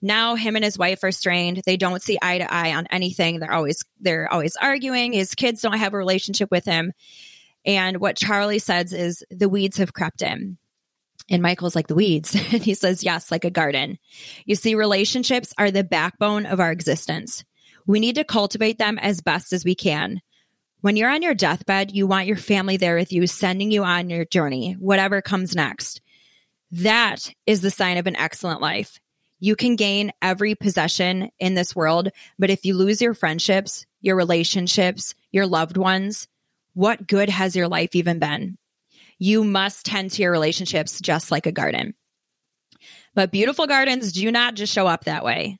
Now 0.00 0.36
him 0.36 0.54
and 0.54 0.64
his 0.64 0.78
wife 0.78 1.02
are 1.02 1.10
strained. 1.10 1.60
They 1.66 1.76
don't 1.76 2.00
see 2.00 2.16
eye 2.22 2.38
to 2.38 2.54
eye 2.54 2.72
on 2.72 2.86
anything. 2.86 3.40
They're 3.40 3.52
always 3.52 3.84
they're 3.98 4.32
always 4.32 4.54
arguing. 4.62 5.12
His 5.12 5.34
kids 5.34 5.60
don't 5.60 5.78
have 5.78 5.92
a 5.92 5.96
relationship 5.96 6.52
with 6.52 6.64
him. 6.64 6.92
And 7.64 7.96
what 7.96 8.16
Charlie 8.16 8.60
says 8.60 8.92
is 8.92 9.24
the 9.28 9.48
weeds 9.48 9.78
have 9.78 9.92
crept 9.92 10.22
in. 10.22 10.56
And 11.28 11.42
Michael's 11.42 11.74
like 11.74 11.88
the 11.88 11.96
weeds. 11.96 12.32
and 12.52 12.62
he 12.62 12.74
says, 12.74 13.02
yes, 13.02 13.32
like 13.32 13.44
a 13.44 13.50
garden. 13.50 13.98
You 14.44 14.54
see, 14.54 14.76
relationships 14.76 15.52
are 15.58 15.72
the 15.72 15.82
backbone 15.82 16.46
of 16.46 16.60
our 16.60 16.70
existence. 16.70 17.44
We 17.88 17.98
need 17.98 18.14
to 18.14 18.24
cultivate 18.24 18.78
them 18.78 19.00
as 19.00 19.20
best 19.20 19.52
as 19.52 19.64
we 19.64 19.74
can. 19.74 20.20
When 20.86 20.94
you're 20.94 21.10
on 21.10 21.22
your 21.22 21.34
deathbed, 21.34 21.90
you 21.90 22.06
want 22.06 22.28
your 22.28 22.36
family 22.36 22.76
there 22.76 22.94
with 22.94 23.10
you, 23.10 23.26
sending 23.26 23.72
you 23.72 23.82
on 23.82 24.08
your 24.08 24.24
journey, 24.24 24.74
whatever 24.74 25.20
comes 25.20 25.56
next. 25.56 26.00
That 26.70 27.28
is 27.44 27.60
the 27.60 27.72
sign 27.72 27.96
of 27.96 28.06
an 28.06 28.14
excellent 28.14 28.60
life. 28.60 29.00
You 29.40 29.56
can 29.56 29.74
gain 29.74 30.12
every 30.22 30.54
possession 30.54 31.30
in 31.40 31.54
this 31.54 31.74
world, 31.74 32.10
but 32.38 32.50
if 32.50 32.64
you 32.64 32.76
lose 32.76 33.02
your 33.02 33.14
friendships, 33.14 33.84
your 34.00 34.14
relationships, 34.14 35.16
your 35.32 35.48
loved 35.48 35.76
ones, 35.76 36.28
what 36.74 37.04
good 37.04 37.30
has 37.30 37.56
your 37.56 37.66
life 37.66 37.96
even 37.96 38.20
been? 38.20 38.56
you 39.18 39.42
must 39.42 39.86
tend 39.86 40.12
to 40.12 40.22
your 40.22 40.30
relationships 40.30 41.00
just 41.00 41.32
like 41.32 41.46
a 41.46 41.52
garden. 41.52 41.94
But 43.12 43.32
beautiful 43.32 43.66
gardens 43.66 44.12
do 44.12 44.30
not 44.30 44.54
just 44.54 44.72
show 44.72 44.86
up 44.86 45.06
that 45.06 45.24
way. 45.24 45.58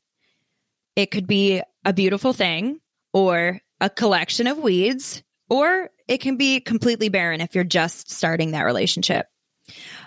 It 0.94 1.10
could 1.10 1.26
be 1.26 1.62
a 1.84 1.92
beautiful 1.92 2.32
thing 2.32 2.78
or 3.12 3.60
a 3.80 3.90
collection 3.90 4.46
of 4.46 4.58
weeds, 4.58 5.22
or 5.48 5.90
it 6.08 6.18
can 6.18 6.36
be 6.36 6.60
completely 6.60 7.08
barren 7.08 7.40
if 7.40 7.54
you're 7.54 7.64
just 7.64 8.10
starting 8.10 8.52
that 8.52 8.62
relationship. 8.62 9.26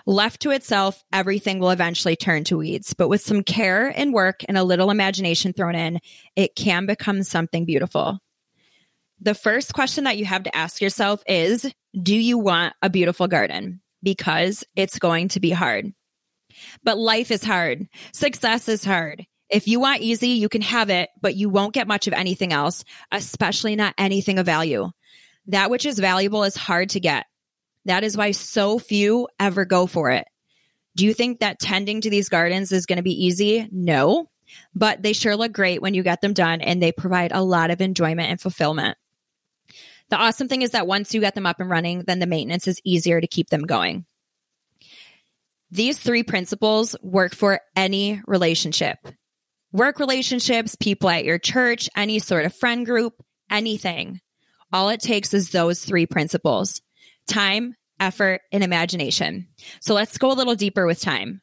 Left 0.06 0.40
to 0.42 0.50
itself, 0.50 1.04
everything 1.12 1.58
will 1.58 1.70
eventually 1.70 2.16
turn 2.16 2.44
to 2.44 2.58
weeds, 2.58 2.94
but 2.94 3.08
with 3.08 3.20
some 3.20 3.42
care 3.42 3.88
and 3.88 4.14
work 4.14 4.40
and 4.48 4.56
a 4.56 4.64
little 4.64 4.90
imagination 4.90 5.52
thrown 5.52 5.74
in, 5.74 6.00
it 6.36 6.56
can 6.56 6.86
become 6.86 7.22
something 7.22 7.66
beautiful. 7.66 8.18
The 9.20 9.34
first 9.34 9.74
question 9.74 10.04
that 10.04 10.16
you 10.16 10.24
have 10.24 10.44
to 10.44 10.56
ask 10.56 10.80
yourself 10.80 11.22
is 11.26 11.70
Do 12.00 12.14
you 12.14 12.38
want 12.38 12.74
a 12.80 12.88
beautiful 12.88 13.28
garden? 13.28 13.82
Because 14.02 14.64
it's 14.74 14.98
going 14.98 15.28
to 15.28 15.40
be 15.40 15.50
hard. 15.50 15.92
But 16.82 16.98
life 16.98 17.30
is 17.30 17.44
hard. 17.44 17.86
Success 18.14 18.68
is 18.68 18.82
hard. 18.82 19.26
If 19.50 19.66
you 19.66 19.80
want 19.80 20.02
easy, 20.02 20.28
you 20.28 20.48
can 20.48 20.62
have 20.62 20.90
it, 20.90 21.10
but 21.20 21.34
you 21.34 21.48
won't 21.48 21.74
get 21.74 21.88
much 21.88 22.06
of 22.06 22.12
anything 22.12 22.52
else, 22.52 22.84
especially 23.10 23.74
not 23.74 23.94
anything 23.98 24.38
of 24.38 24.46
value. 24.46 24.90
That 25.46 25.70
which 25.70 25.86
is 25.86 25.98
valuable 25.98 26.44
is 26.44 26.56
hard 26.56 26.90
to 26.90 27.00
get. 27.00 27.26
That 27.86 28.04
is 28.04 28.16
why 28.16 28.30
so 28.30 28.78
few 28.78 29.28
ever 29.40 29.64
go 29.64 29.86
for 29.86 30.10
it. 30.10 30.26
Do 30.96 31.04
you 31.04 31.14
think 31.14 31.40
that 31.40 31.58
tending 31.58 32.02
to 32.02 32.10
these 32.10 32.28
gardens 32.28 32.70
is 32.72 32.86
going 32.86 32.98
to 32.98 33.02
be 33.02 33.24
easy? 33.26 33.68
No, 33.72 34.28
but 34.74 35.02
they 35.02 35.12
sure 35.12 35.36
look 35.36 35.52
great 35.52 35.82
when 35.82 35.94
you 35.94 36.02
get 36.02 36.20
them 36.20 36.34
done 36.34 36.60
and 36.60 36.80
they 36.80 36.92
provide 36.92 37.32
a 37.32 37.42
lot 37.42 37.70
of 37.70 37.80
enjoyment 37.80 38.30
and 38.30 38.40
fulfillment. 38.40 38.96
The 40.10 40.16
awesome 40.16 40.48
thing 40.48 40.62
is 40.62 40.72
that 40.72 40.86
once 40.86 41.14
you 41.14 41.20
get 41.20 41.34
them 41.34 41.46
up 41.46 41.60
and 41.60 41.70
running, 41.70 42.04
then 42.06 42.18
the 42.18 42.26
maintenance 42.26 42.68
is 42.68 42.80
easier 42.84 43.20
to 43.20 43.26
keep 43.26 43.48
them 43.48 43.62
going. 43.62 44.04
These 45.70 45.98
three 45.98 46.24
principles 46.24 46.96
work 47.00 47.34
for 47.34 47.60
any 47.76 48.20
relationship 48.26 48.98
work 49.72 49.98
relationships, 49.98 50.74
people 50.74 51.08
at 51.10 51.24
your 51.24 51.38
church, 51.38 51.88
any 51.96 52.18
sort 52.18 52.44
of 52.44 52.54
friend 52.54 52.84
group, 52.84 53.14
anything. 53.50 54.20
All 54.72 54.88
it 54.88 55.00
takes 55.00 55.34
is 55.34 55.50
those 55.50 55.84
three 55.84 56.06
principles 56.06 56.80
time, 57.26 57.76
effort, 58.00 58.40
and 58.50 58.64
imagination. 58.64 59.48
So 59.80 59.94
let's 59.94 60.18
go 60.18 60.32
a 60.32 60.34
little 60.34 60.56
deeper 60.56 60.86
with 60.86 61.00
time. 61.00 61.42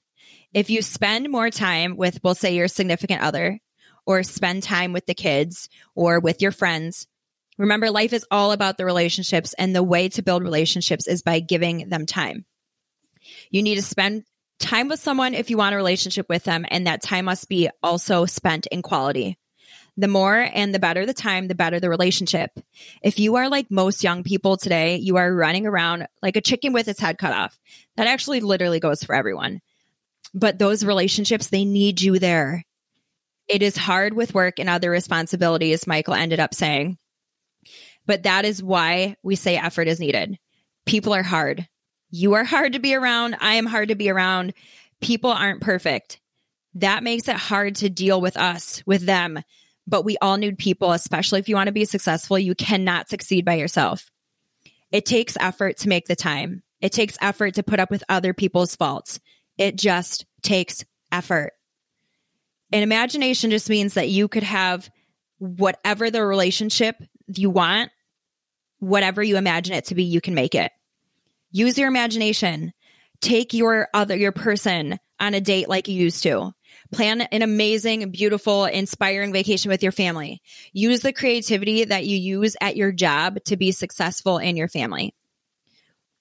If 0.54 0.70
you 0.70 0.82
spend 0.82 1.30
more 1.30 1.50
time 1.50 1.96
with, 1.96 2.20
we'll 2.24 2.36
say, 2.36 2.56
your 2.56 2.68
significant 2.68 3.22
other, 3.22 3.60
or 4.06 4.24
spend 4.24 4.64
time 4.64 4.92
with 4.92 5.06
the 5.06 5.14
kids 5.14 5.70
or 5.96 6.20
with 6.20 6.42
your 6.42 6.52
friends, 6.52 7.08
Remember, 7.58 7.90
life 7.90 8.14
is 8.14 8.26
all 8.30 8.52
about 8.52 8.78
the 8.78 8.86
relationships, 8.86 9.56
and 9.58 9.76
the 9.76 9.84
way 9.84 10.10
to 10.10 10.22
build 10.22 10.44
relationships 10.44 11.08
is 11.08 11.24
by 11.24 11.40
giving 11.40 11.90
them 11.90 12.06
time. 12.06 12.46
You 13.50 13.64
need 13.64 13.76
to 13.76 13.82
spend 13.82 14.24
time 14.60 14.88
with 14.88 15.00
someone 15.00 15.34
if 15.34 15.50
you 15.50 15.58
want 15.58 15.74
a 15.74 15.78
relationship 15.78 16.28
with 16.30 16.44
them, 16.44 16.66
and 16.70 16.88
that 16.88 17.02
time 17.02 17.26
must 17.26 17.50
be 17.50 17.70
also 17.84 18.26
spent 18.26 18.68
in 18.68 18.82
quality. 18.82 19.38
The 20.00 20.08
more 20.08 20.38
and 20.38 20.74
the 20.74 20.80
better 20.80 21.06
the 21.08 21.14
time, 21.14 21.48
the 21.48 21.56
better 21.56 21.80
the 21.80 21.90
relationship. 21.90 22.52
If 23.02 23.20
you 23.20 23.36
are 23.38 23.50
like 23.50 23.72
most 23.72 24.04
young 24.04 24.24
people 24.24 24.56
today, 24.56 24.98
you 24.98 25.18
are 25.18 25.34
running 25.34 25.66
around 25.66 26.08
like 26.22 26.36
a 26.36 26.42
chicken 26.42 26.72
with 26.72 26.88
its 26.88 27.00
head 27.00 27.18
cut 27.18 27.34
off. 27.34 27.58
That 27.96 28.08
actually 28.08 28.42
literally 28.42 28.80
goes 28.80 29.04
for 29.04 29.16
everyone. 29.16 29.60
But 30.36 30.60
those 30.60 30.86
relationships, 30.86 31.48
they 31.48 31.66
need 31.66 32.00
you 32.02 32.20
there. 32.20 32.64
It 33.48 33.64
is 33.64 33.76
hard 33.76 34.14
with 34.14 34.36
work 34.36 34.60
and 34.60 34.70
other 34.70 34.92
responsibilities, 34.92 35.88
Michael 35.88 36.14
ended 36.14 36.40
up 36.40 36.54
saying. 36.54 36.98
But 38.06 38.24
that 38.24 38.46
is 38.46 38.62
why 38.62 39.16
we 39.24 39.36
say 39.36 39.58
effort 39.58 39.88
is 39.88 40.00
needed. 40.00 40.38
People 40.86 41.14
are 41.14 41.24
hard. 41.24 41.68
You 42.10 42.34
are 42.34 42.44
hard 42.44 42.74
to 42.74 42.80
be 42.80 42.96
around. 42.96 43.36
I 43.40 43.56
am 43.56 43.66
hard 43.66 43.90
to 43.90 43.96
be 43.96 44.10
around. 44.10 44.54
People 45.02 45.32
aren't 45.32 45.62
perfect. 45.62 46.20
That 46.76 47.04
makes 47.04 47.28
it 47.28 47.36
hard 47.36 47.76
to 47.78 47.90
deal 47.90 48.22
with 48.22 48.38
us, 48.38 48.84
with 48.86 49.06
them. 49.06 49.40
But 49.86 50.04
we 50.04 50.18
all 50.22 50.38
need 50.38 50.58
people, 50.58 50.92
especially 50.92 51.40
if 51.40 51.50
you 51.50 51.56
want 51.56 51.68
to 51.68 51.74
be 51.74 51.86
successful. 51.86 52.38
You 52.38 52.56
cannot 52.56 53.10
succeed 53.10 53.46
by 53.46 53.56
yourself. 53.56 54.12
It 54.92 55.06
takes 55.06 55.38
effort 55.40 55.78
to 55.78 55.90
make 55.90 56.08
the 56.08 56.16
time. 56.16 56.64
It 56.82 56.92
takes 56.92 57.18
effort 57.20 57.56
to 57.56 57.64
put 57.64 57.80
up 57.80 57.90
with 57.90 58.04
other 58.10 58.34
people's 58.34 58.76
faults. 58.76 59.20
It 59.58 59.76
just 59.76 60.26
takes 60.44 60.86
effort. 61.12 61.54
And 62.72 62.84
imagination 62.84 63.50
just 63.50 63.70
means 63.70 63.96
that 63.96 64.10
you 64.10 64.28
could 64.28 64.44
have 64.44 64.90
whatever 65.40 66.12
the 66.12 66.24
relationship 66.24 66.96
you 67.28 67.50
want, 67.50 67.92
whatever 68.80 69.24
you 69.24 69.38
imagine 69.38 69.74
it 69.74 69.86
to 69.86 69.96
be, 69.96 70.04
you 70.04 70.22
can 70.22 70.34
make 70.34 70.56
it. 70.56 70.72
Use 71.52 71.78
your 71.78 71.88
imagination. 71.88 72.74
Take 73.22 73.54
your 73.54 73.88
other, 73.94 74.16
your 74.16 74.32
person 74.32 75.00
on 75.20 75.34
a 75.34 75.42
date 75.42 75.70
like 75.70 75.88
you 75.88 75.96
used 75.96 76.24
to. 76.24 76.52
Plan 76.92 77.22
an 77.22 77.42
amazing, 77.42 78.12
beautiful, 78.12 78.66
inspiring 78.66 79.34
vacation 79.34 79.70
with 79.70 79.84
your 79.84 79.92
family. 79.92 80.42
Use 80.74 81.02
the 81.02 81.14
creativity 81.14 81.86
that 81.86 82.06
you 82.06 82.18
use 82.18 82.56
at 82.62 82.78
your 82.78 82.92
job 82.92 83.44
to 83.46 83.58
be 83.58 83.72
successful 83.72 84.38
in 84.38 84.56
your 84.56 84.68
family. 84.68 85.16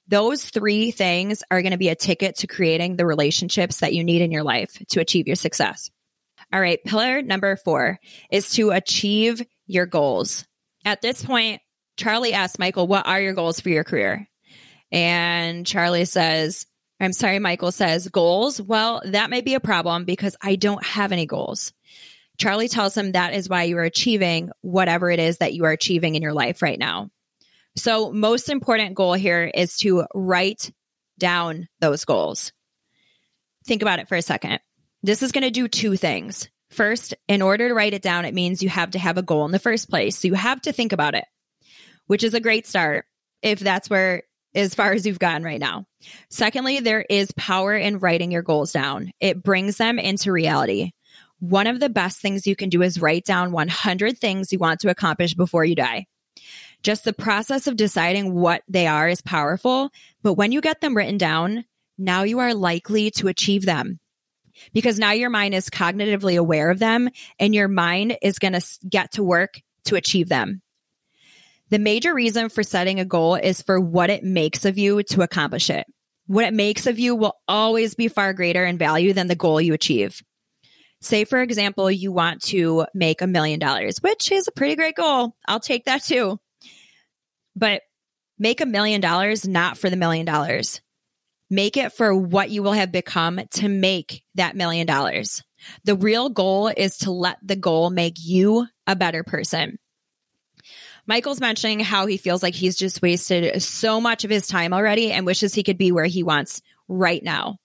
Those 0.09 0.45
three 0.45 0.93
things 0.93 1.43
are 1.51 1.63
going 1.63 1.73
to 1.73 1.79
be 1.79 1.89
a 1.89 1.97
ticket 1.97 2.37
to 2.37 2.47
creating 2.47 2.97
the 2.97 3.07
relationships 3.07 3.81
that 3.81 3.93
you 3.93 4.05
need 4.05 4.23
in 4.23 4.31
your 4.31 4.45
life 4.45 4.81
to 4.91 5.01
achieve 5.01 5.27
your 5.27 5.37
success. 5.37 5.91
All 6.53 6.61
right, 6.61 6.83
pillar 6.85 7.23
number 7.23 7.57
four 7.57 7.99
is 8.31 8.51
to 8.51 8.71
achieve 8.71 9.43
your 9.67 9.87
goals. 9.87 10.47
At 10.85 11.03
this 11.03 11.25
point, 11.25 11.61
Charlie 11.97 12.33
asks 12.33 12.59
Michael, 12.59 12.87
What 12.87 13.07
are 13.07 13.21
your 13.21 13.35
goals 13.35 13.59
for 13.59 13.69
your 13.69 13.83
career? 13.83 14.29
And 14.93 15.67
Charlie 15.67 16.05
says, 16.05 16.67
I'm 17.01 17.13
sorry, 17.13 17.39
Michael 17.39 17.73
says, 17.73 18.09
Goals? 18.09 18.61
Well, 18.61 19.03
that 19.05 19.31
may 19.31 19.41
be 19.41 19.55
a 19.55 19.61
problem 19.61 20.05
because 20.05 20.37
I 20.41 20.57
don't 20.57 20.85
have 20.85 21.13
any 21.13 21.27
goals. 21.27 21.73
Charlie 22.39 22.69
tells 22.69 22.97
him 22.97 23.13
that 23.13 23.35
is 23.35 23.49
why 23.49 23.65
you 23.65 23.79
are 23.79 23.83
achieving 23.83 24.51
whatever 24.61 25.11
it 25.11 25.19
is 25.19 25.39
that 25.39 25.55
you 25.55 25.65
are 25.65 25.73
achieving 25.73 26.15
in 26.15 26.23
your 26.23 26.35
life 26.35 26.63
right 26.63 26.79
now. 26.79 27.11
So, 27.77 28.13
most 28.13 28.49
important 28.49 28.95
goal 28.95 29.15
here 29.15 29.45
is 29.45 29.77
to 29.79 30.07
write 30.15 30.73
down 31.19 31.69
those 31.81 32.05
goals. 32.05 32.53
Think 33.67 33.83
about 33.83 33.99
it 33.99 34.09
for 34.09 34.17
a 34.17 34.23
second. 34.23 34.61
This 35.03 35.23
is 35.23 35.33
going 35.33 35.45
to 35.45 35.51
do 35.51 35.69
two 35.69 35.97
things. 35.97 36.49
First, 36.71 37.15
in 37.29 37.43
order 37.43 37.69
to 37.69 37.75
write 37.75 37.95
it 37.95 38.03
down, 38.03 38.25
it 38.25 38.35
means 38.35 38.63
you 38.63 38.69
have 38.69 38.93
to 38.93 38.99
have 38.99 39.19
a 39.19 39.23
goal 39.23 39.45
in 39.45 39.53
the 39.53 39.59
first 39.59 39.89
place. 39.89 40.19
So 40.19 40.29
you 40.29 40.35
have 40.35 40.61
to 40.63 40.73
think 40.73 40.93
about 40.93 41.15
it, 41.15 41.25
which 42.07 42.25
is 42.25 42.35
a 42.35 42.41
great 42.41 42.67
start 42.67 43.07
if 43.43 43.61
that's 43.61 43.89
where 43.89 44.25
as 44.57 44.75
far 44.75 44.93
as 44.93 45.07
you've 45.07 45.19
gotten 45.19 45.45
right 45.45 45.61
now. 45.61 45.87
Secondly, 46.31 46.81
there 46.81 47.05
is 47.09 47.31
power 47.33 47.77
in 47.77 47.99
writing 47.99 48.33
your 48.33 48.43
goals 48.43 48.73
down. 48.73 49.13
It 49.21 49.43
brings 49.43 49.77
them 49.77 49.99
into 49.99 50.33
reality. 50.33 50.93
One 51.39 51.67
of 51.67 51.81
the 51.81 51.91
best 51.91 52.21
things 52.21 52.47
you 52.47 52.57
can 52.57 52.71
do 52.71 52.83
is 52.83 53.01
write 53.01 53.25
down 53.25 53.53
100 53.53 54.19
things 54.19 54.53
you 54.53 54.59
want 54.59 54.81
to 54.81 54.91
accomplish 54.91 55.35
before 55.35 55.65
you 55.65 55.75
die. 55.75 56.07
Just 56.83 57.05
the 57.05 57.13
process 57.13 57.67
of 57.67 57.77
deciding 57.77 58.35
what 58.35 58.63
they 58.69 58.87
are 58.87 59.09
is 59.09 59.21
powerful, 59.21 59.91
but 60.23 60.35
when 60.35 60.53
you 60.53 60.61
get 60.61 60.81
them 60.81 60.97
written 60.97 61.19
down, 61.19 61.65
now 61.99 62.23
you 62.23 62.39
are 62.39 62.55
likely 62.55 63.11
to 63.13 63.29
achieve 63.29 63.65
them 63.65 63.99
because 64.73 64.99
now 64.99 65.13
your 65.13 65.31
mind 65.31 65.55
is 65.55 65.71
cognitively 65.71 66.39
aware 66.39 66.71
of 66.71 66.79
them 66.79 67.09
and 67.39 67.55
your 67.55 67.69
mind 67.69 68.17
is 68.23 68.39
going 68.39 68.53
to 68.53 68.63
get 68.89 69.13
to 69.13 69.23
work 69.23 69.61
to 69.85 69.97
achieve 69.97 70.29
them. 70.29 70.63
The 71.71 71.79
major 71.81 72.15
reason 72.15 72.49
for 72.49 72.63
setting 72.63 73.01
a 73.01 73.05
goal 73.05 73.35
is 73.35 73.61
for 73.61 73.81
what 73.81 74.11
it 74.11 74.23
makes 74.23 74.65
of 74.65 74.79
you 74.79 75.03
to 75.05 75.23
accomplish 75.23 75.69
it. 75.69 75.87
What 76.27 76.45
it 76.45 76.55
makes 76.55 76.87
of 76.87 76.99
you 76.99 77.15
will 77.15 77.35
always 77.49 77.95
be 77.95 78.09
far 78.09 78.33
greater 78.33 78.65
in 78.65 78.79
value 78.79 79.13
than 79.13 79.27
the 79.27 79.35
goal 79.35 79.61
you 79.61 79.75
achieve. 79.75 80.23
Say, 81.01 81.25
for 81.25 81.41
example, 81.41 81.91
you 81.91 82.13
want 82.13 82.43
to 82.45 82.87
make 82.95 83.21
a 83.21 83.27
million 83.27 83.59
dollars, 83.59 83.99
which 84.01 84.33
is 84.33 84.49
a 84.49 84.53
pretty 84.53 84.77
great 84.77 84.95
goal. 84.95 85.37
I'll 85.47 85.61
take 85.61 85.85
that 85.85 86.03
too. 86.03 86.39
But 87.55 87.83
make 88.39 88.61
a 88.61 88.67
million 88.67 89.01
dollars 89.01 89.47
not 89.47 89.77
for 89.77 89.91
the 89.91 89.97
million 89.97 90.27
dollars. 90.27 90.81
Make 91.49 91.77
it 91.77 91.93
for 91.93 92.15
what 92.15 92.51
you 92.51 92.63
will 92.63 92.73
have 92.73 92.91
become 92.91 93.41
to 93.53 93.69
make 93.69 94.23
that 94.35 94.57
million 94.57 94.87
dollars. 94.87 95.43
The 95.85 95.95
real 95.95 96.29
goal 96.29 96.73
is 96.77 96.99
to 96.99 97.13
let 97.13 97.39
the 97.43 97.57
goal 97.57 97.91
make 97.91 98.17
you 98.21 98.67
a 98.87 98.97
better 98.97 99.23
person. 99.23 99.79
Michael's 101.07 101.41
mentioning 101.41 101.81
how 101.81 102.07
he 102.07 102.17
feels 102.17 102.43
like 102.43 102.55
he's 102.55 102.77
just 102.77 103.01
wasted 103.01 103.63
so 103.63 104.01
much 104.01 104.25
of 104.25 104.31
his 104.31 104.47
time 104.47 104.73
already 104.73 105.13
and 105.13 105.25
wishes 105.25 105.55
he 105.55 105.63
could 105.63 105.79
be 105.79 105.93
where 105.93 106.07
he 106.07 106.23
wants 106.23 106.63
right 106.89 107.23
now. 107.23 107.59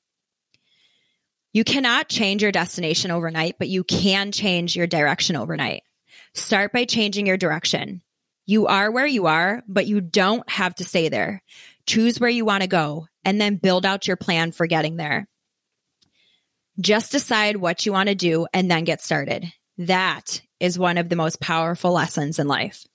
You 1.54 1.64
cannot 1.64 2.08
change 2.08 2.44
your 2.44 2.52
destination 2.52 3.12
overnight, 3.12 3.56
but 3.60 3.68
you 3.68 3.84
can 3.84 4.32
change 4.32 4.76
your 4.76 4.88
direction 4.88 5.36
overnight. 5.36 5.84
Start 6.34 6.72
by 6.72 6.86
changing 6.86 7.26
your 7.26 7.38
direction. 7.38 8.02
You 8.46 8.68
are 8.68 8.92
where 8.92 9.08
you 9.08 9.26
are, 9.26 9.64
but 9.68 9.88
you 9.88 10.02
don't 10.02 10.50
have 10.50 10.76
to 10.76 10.86
stay 10.86 11.10
there. 11.10 11.42
Choose 11.86 12.20
where 12.20 12.30
you 12.30 12.46
want 12.46 12.62
to 12.62 12.70
go 12.70 13.08
and 13.26 13.40
then 13.40 13.58
build 13.58 13.86
out 13.86 14.08
your 14.08 14.18
plan 14.18 14.52
for 14.52 14.68
getting 14.68 14.98
there. 14.98 15.28
Just 16.80 17.12
decide 17.12 17.58
what 17.58 17.86
you 17.86 17.92
want 17.92 18.10
to 18.10 18.16
do 18.16 18.48
and 18.54 18.72
then 18.72 18.84
get 18.84 19.02
started. 19.02 19.52
That 19.78 20.42
is 20.60 20.80
one 20.80 20.98
of 20.98 21.10
the 21.10 21.16
most 21.16 21.42
powerful 21.42 21.92
lessons 21.92 22.40
in 22.40 22.48
life. 22.48 22.86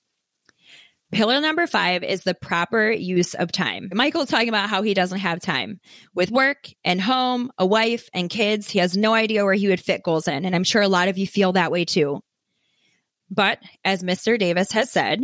Pillar 1.11 1.39
number 1.39 1.67
five 1.67 2.03
is 2.03 2.23
the 2.23 2.33
proper 2.33 2.91
use 2.91 3.33
of 3.33 3.51
time. 3.51 3.89
Michael's 3.93 4.29
talking 4.29 4.49
about 4.49 4.69
how 4.69 4.81
he 4.81 4.93
doesn't 4.93 5.19
have 5.19 5.39
time 5.39 5.79
with 6.13 6.31
work 6.31 6.67
and 6.83 6.99
home, 6.99 7.49
a 7.57 7.65
wife 7.65 8.09
and 8.13 8.29
kids. 8.29 8.69
He 8.69 8.79
has 8.79 8.97
no 8.97 9.13
idea 9.13 9.45
where 9.45 9.53
he 9.53 9.69
would 9.69 9.79
fit 9.79 10.03
goals 10.03 10.27
in. 10.27 10.43
And 10.43 10.53
I'm 10.53 10.65
sure 10.65 10.81
a 10.81 10.89
lot 10.89 11.07
of 11.07 11.17
you 11.17 11.25
feel 11.25 11.53
that 11.53 11.71
way 11.71 11.85
too. 11.85 12.19
But 13.29 13.59
as 13.85 14.03
Mr. 14.03 14.37
Davis 14.37 14.73
has 14.73 14.91
said, 14.91 15.23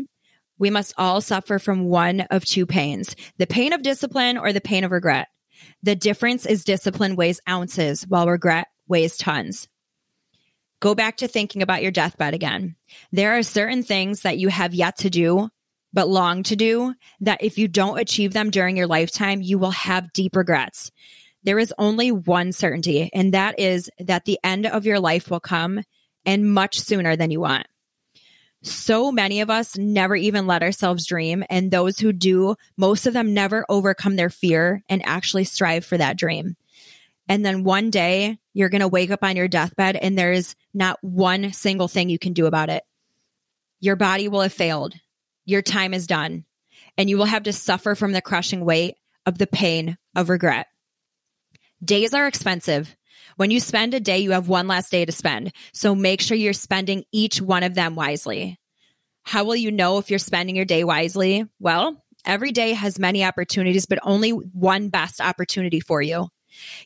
we 0.58 0.69
must 0.69 0.93
all 0.98 1.19
suffer 1.19 1.60
from 1.60 1.86
one 1.86 2.22
of 2.22 2.46
two 2.46 2.65
pains 2.65 3.15
the 3.38 3.48
pain 3.48 3.74
of 3.74 3.84
discipline 3.84 4.38
or 4.38 4.54
the 4.54 4.62
pain 4.62 4.86
of 4.86 4.91
regret. 4.91 5.28
The 5.82 5.96
difference 5.96 6.46
is 6.46 6.63
discipline 6.63 7.17
weighs 7.17 7.41
ounces 7.48 8.04
while 8.04 8.28
regret 8.28 8.67
weighs 8.88 9.17
tons. 9.17 9.67
Go 10.80 10.96
back 10.96 11.17
to 11.17 11.28
thinking 11.28 11.62
about 11.62 11.82
your 11.82 11.91
deathbed 11.91 12.34
again. 12.34 12.76
There 13.12 13.38
are 13.38 13.43
certain 13.43 13.84
things 13.84 14.22
that 14.22 14.38
you 14.38 14.50
have 14.50 14.74
yet 14.74 14.98
to 15.00 15.10
do, 15.10 15.50
but 15.94 16.10
long 16.10 16.44
to 16.44 16.56
do, 16.56 16.94
that 17.22 17.44
if 17.44 17.58
you 17.58 17.68
don't 17.68 18.00
achieve 18.00 18.34
them 18.34 18.50
during 18.50 18.76
your 18.76 18.88
lifetime, 18.88 19.42
you 19.42 19.58
will 19.58 19.72
have 19.72 20.12
deep 20.14 20.36
regrets. 20.36 20.92
There 21.44 21.60
is 21.60 21.74
only 21.78 22.12
one 22.12 22.52
certainty, 22.52 23.10
and 23.14 23.34
that 23.34 23.60
is 23.60 23.90
that 24.00 24.26
the 24.26 24.40
end 24.44 24.66
of 24.66 24.86
your 24.86 25.00
life 25.00 25.30
will 25.30 25.40
come 25.40 25.84
and 26.26 26.54
much 26.54 26.80
sooner 26.80 27.16
than 27.16 27.32
you 27.32 27.42
want. 27.42 27.68
So 28.64 29.12
many 29.12 29.42
of 29.42 29.50
us 29.50 29.78
never 29.78 30.16
even 30.16 30.48
let 30.48 30.64
ourselves 30.64 31.06
dream. 31.06 31.44
And 31.50 31.70
those 31.70 32.00
who 32.00 32.14
do, 32.14 32.56
most 32.78 33.06
of 33.06 33.14
them 33.14 33.34
never 33.34 33.66
overcome 33.68 34.16
their 34.16 34.30
fear 34.30 34.82
and 34.88 35.06
actually 35.06 35.44
strive 35.44 35.84
for 35.84 35.98
that 35.98 36.18
dream. 36.18 36.56
And 37.28 37.46
then 37.46 37.66
one 37.66 37.90
day 37.90 38.38
you're 38.54 38.70
going 38.70 38.82
to 38.82 38.88
wake 38.88 39.12
up 39.12 39.24
on 39.24 39.36
your 39.36 39.50
deathbed 39.50 39.98
and 39.98 40.18
there's 40.18 40.56
not 40.74 40.98
one 41.02 41.52
single 41.52 41.90
thing 41.90 42.10
you 42.10 42.20
can 42.20 42.32
do 42.32 42.46
about 42.46 42.70
it. 42.70 42.84
Your 43.82 43.98
body 43.98 44.30
will 44.30 44.42
have 44.42 44.54
failed. 44.54 44.94
Your 45.46 45.62
time 45.62 45.94
is 45.94 46.08
done. 46.08 46.46
And 46.98 47.10
you 47.10 47.18
will 47.18 47.26
have 47.26 47.44
to 47.44 47.54
suffer 47.54 47.96
from 47.96 48.12
the 48.12 48.22
crushing 48.22 48.66
weight 48.66 48.96
of 49.26 49.38
the 49.38 49.48
pain 49.48 49.98
of 50.16 50.30
regret. 50.30 50.68
Days 51.84 52.14
are 52.14 52.28
expensive. 52.28 52.96
When 53.36 53.52
you 53.52 53.60
spend 53.60 53.94
a 53.94 54.00
day, 54.00 54.20
you 54.20 54.32
have 54.32 54.48
one 54.48 54.68
last 54.68 54.92
day 54.92 55.06
to 55.06 55.12
spend. 55.12 55.54
So 55.74 55.96
make 55.96 56.22
sure 56.22 56.38
you're 56.38 56.54
spending 56.54 57.04
each 57.12 57.42
one 57.42 57.64
of 57.64 57.74
them 57.74 57.96
wisely. 57.96 58.60
How 59.24 59.44
will 59.44 59.56
you 59.56 59.72
know 59.72 59.98
if 59.98 60.10
you're 60.10 60.20
spending 60.20 60.56
your 60.56 60.66
day 60.66 60.84
wisely? 60.84 61.46
Well, 61.60 62.04
every 62.26 62.52
day 62.52 62.74
has 62.74 63.00
many 63.00 63.24
opportunities, 63.24 63.86
but 63.86 64.00
only 64.04 64.32
one 64.32 64.90
best 64.90 65.20
opportunity 65.20 65.80
for 65.80 66.02
you. 66.02 66.28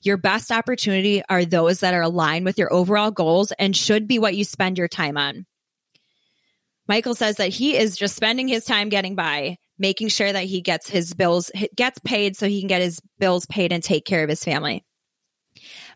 Your 0.02 0.17
best 0.17 0.52
opportunity 0.52 1.22
are 1.28 1.43
those 1.43 1.82
that 1.82 1.93
are 1.93 2.02
aligned 2.02 2.46
with 2.46 2.58
your 2.58 2.72
overall 2.72 3.12
goals 3.12 3.52
and 3.52 3.76
should 3.76 4.08
be 4.08 4.20
what 4.20 4.36
you 4.36 4.46
spend 4.46 4.78
your 4.78 4.88
time 4.88 5.17
on. 5.17 5.46
Michael 6.88 7.15
says 7.15 7.38
that 7.38 7.50
he 7.50 7.76
is 7.76 7.97
just 7.97 8.15
spending 8.15 8.47
his 8.47 8.65
time 8.65 8.89
getting 8.89 9.15
by, 9.15 9.58
making 9.78 10.08
sure 10.08 10.32
that 10.32 10.45
he 10.45 10.62
gets 10.62 10.89
his 10.89 11.13
bills, 11.13 11.52
gets 11.76 12.00
paid 12.00 12.36
so 12.38 12.47
he 12.47 12.62
can 12.62 12.67
get 12.67 12.82
his 12.82 13.02
bills 13.19 13.45
paid 13.45 13.71
and 13.71 13.84
take 13.84 14.06
care 14.06 14.23
of 14.23 14.30
his 14.30 14.43
family. 14.43 14.86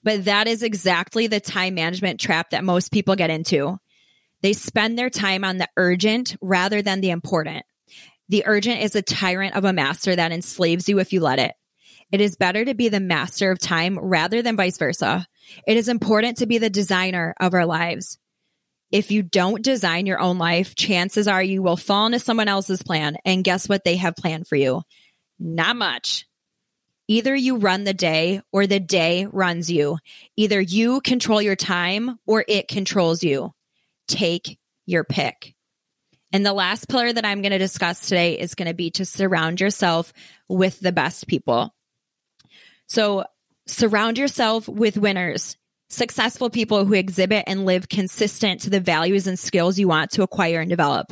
But 0.04 0.26
that 0.26 0.48
is 0.48 0.64
exactly 0.64 1.28
the 1.28 1.40
time 1.40 1.76
management 1.76 2.20
trap 2.20 2.50
that 2.50 2.64
most 2.64 2.92
people 2.92 3.16
get 3.16 3.30
into. 3.30 3.78
They 4.42 4.54
spend 4.54 4.98
their 4.98 5.10
time 5.10 5.44
on 5.44 5.58
the 5.58 5.70
urgent 5.78 6.36
rather 6.42 6.82
than 6.82 7.00
the 7.00 7.12
important. 7.12 7.64
The 8.30 8.44
urgent 8.48 8.82
is 8.82 8.96
a 8.96 9.02
tyrant 9.02 9.56
of 9.56 9.66
a 9.66 9.74
master 9.74 10.16
that 10.16 10.32
enslaves 10.32 10.90
you 10.90 11.00
if 11.00 11.14
you 11.14 11.20
let 11.20 11.40
it. 11.40 11.54
It 12.12 12.22
is 12.22 12.36
better 12.36 12.66
to 12.66 12.74
be 12.74 12.90
the 12.90 13.00
master 13.00 13.52
of 13.52 13.60
time 13.60 13.98
rather 13.98 14.42
than 14.42 14.58
vice 14.58 14.78
versa. 14.78 15.26
It 15.68 15.78
is 15.78 15.88
important 15.88 16.38
to 16.38 16.46
be 16.46 16.58
the 16.58 16.70
designer 16.70 17.36
of 17.40 17.54
our 17.54 17.66
lives. 17.66 18.18
If 18.92 19.12
you 19.12 19.24
don't 19.24 19.64
design 19.64 20.06
your 20.06 20.20
own 20.20 20.38
life, 20.38 20.76
chances 20.76 21.28
are 21.28 21.42
you 21.42 21.64
will 21.64 21.78
fall 21.78 22.08
into 22.08 22.20
someone 22.20 22.48
else's 22.48 22.84
plan. 22.84 23.18
And 23.24 23.44
guess 23.44 23.70
what 23.70 23.84
they 23.84 23.96
have 23.96 24.16
planned 24.16 24.48
for 24.48 24.56
you? 24.56 24.82
Not 25.40 25.76
much. 25.76 26.26
Either 27.08 27.36
you 27.36 27.58
run 27.58 27.84
the 27.84 27.94
day 27.94 28.42
or 28.52 28.68
the 28.68 28.80
day 28.80 29.28
runs 29.32 29.72
you. 29.72 29.98
Either 30.38 30.62
you 30.62 31.02
control 31.02 31.42
your 31.42 31.56
time 31.56 32.18
or 32.26 32.46
it 32.48 32.68
controls 32.68 33.24
you. 33.24 33.52
Take 34.08 34.58
your 34.86 35.04
pick. 35.04 35.56
And 36.34 36.46
the 36.46 36.54
last 36.54 36.88
pillar 36.88 37.12
that 37.12 37.26
I'm 37.26 37.42
going 37.42 37.52
to 37.52 37.58
discuss 37.58 38.02
today 38.08 38.40
is 38.40 38.56
going 38.56 38.70
to 38.70 38.74
be 38.74 38.92
to 38.92 39.06
surround 39.06 39.60
yourself 39.60 40.14
with 40.48 40.80
the 40.80 40.94
best 40.94 41.28
people. 41.28 41.74
So 42.88 43.26
surround 43.68 44.18
yourself 44.18 44.68
with 44.68 44.98
winners, 44.98 45.58
successful 45.92 46.50
people 46.50 46.86
who 46.86 46.94
exhibit 46.94 47.44
and 47.48 47.66
live 47.66 47.90
consistent 47.90 48.62
to 48.62 48.70
the 48.70 48.80
values 48.80 49.28
and 49.28 49.38
skills 49.38 49.78
you 49.78 49.88
want 49.88 50.12
to 50.12 50.24
acquire 50.24 50.62
and 50.62 50.70
develop. 50.70 51.12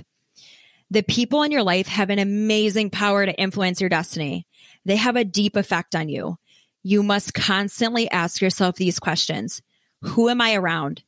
The 0.89 1.03
people 1.03 1.43
in 1.43 1.51
your 1.51 1.63
life 1.63 1.87
have 1.87 2.09
an 2.09 2.17
amazing 2.17 2.89
power 2.89 3.25
to 3.25 3.39
influence 3.39 3.79
your 3.79 3.89
destiny. 3.89 4.47
They 4.85 4.95
have 4.95 5.15
a 5.15 5.25
deep 5.25 5.55
effect 5.55 5.95
on 5.95 6.09
you. 6.09 6.37
You 6.81 7.03
must 7.03 7.33
constantly 7.33 8.09
ask 8.09 8.41
yourself 8.41 8.75
these 8.75 8.99
questions. 8.99 9.61
Who 10.01 10.29
am 10.29 10.41
I 10.41 10.55
around? 10.55 11.03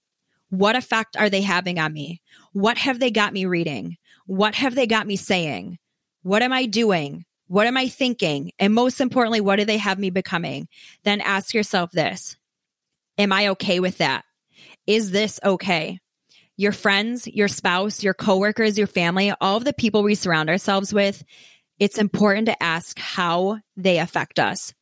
What 0.49 0.75
effect 0.75 1.15
are 1.15 1.29
they 1.29 1.41
having 1.41 1.79
on 1.79 1.93
me? 1.93 2.21
What 2.51 2.77
have 2.77 2.99
they 2.99 3.09
got 3.09 3.33
me 3.33 3.45
reading? 3.45 3.97
What 4.25 4.53
have 4.55 4.75
they 4.75 4.85
got 4.85 5.07
me 5.07 5.15
saying? 5.15 5.79
What 6.23 6.43
am 6.43 6.51
I 6.51 6.65
doing? 6.65 7.25
What 7.47 7.67
am 7.67 7.77
I 7.77 7.87
thinking? 7.87 8.51
And 8.59 8.73
most 8.73 9.01
importantly, 9.01 9.41
what 9.41 9.55
do 9.55 9.65
they 9.65 9.77
have 9.77 9.97
me 9.97 10.09
becoming? 10.09 10.67
Then 11.03 11.21
ask 11.21 11.53
yourself 11.53 11.91
this 11.91 12.37
Am 13.21 13.31
I 13.31 13.49
okay 13.49 13.79
with 13.79 13.99
that? 13.99 14.25
Is 14.87 15.11
this 15.11 15.39
okay? 15.45 15.99
Your 16.57 16.71
friends, 16.71 17.27
your 17.27 17.47
spouse, 17.47 18.01
your 18.01 18.15
coworkers, 18.15 18.79
your 18.79 18.87
family, 18.87 19.31
all 19.39 19.57
of 19.57 19.63
the 19.63 19.73
people 19.73 20.01
we 20.01 20.15
surround 20.15 20.49
ourselves 20.49 20.91
with, 20.91 21.23
it's 21.77 21.99
important 21.99 22.47
to 22.47 22.63
ask 22.63 22.97
how 22.97 23.59
they 23.77 23.99
affect 23.99 24.39
us. 24.39 24.73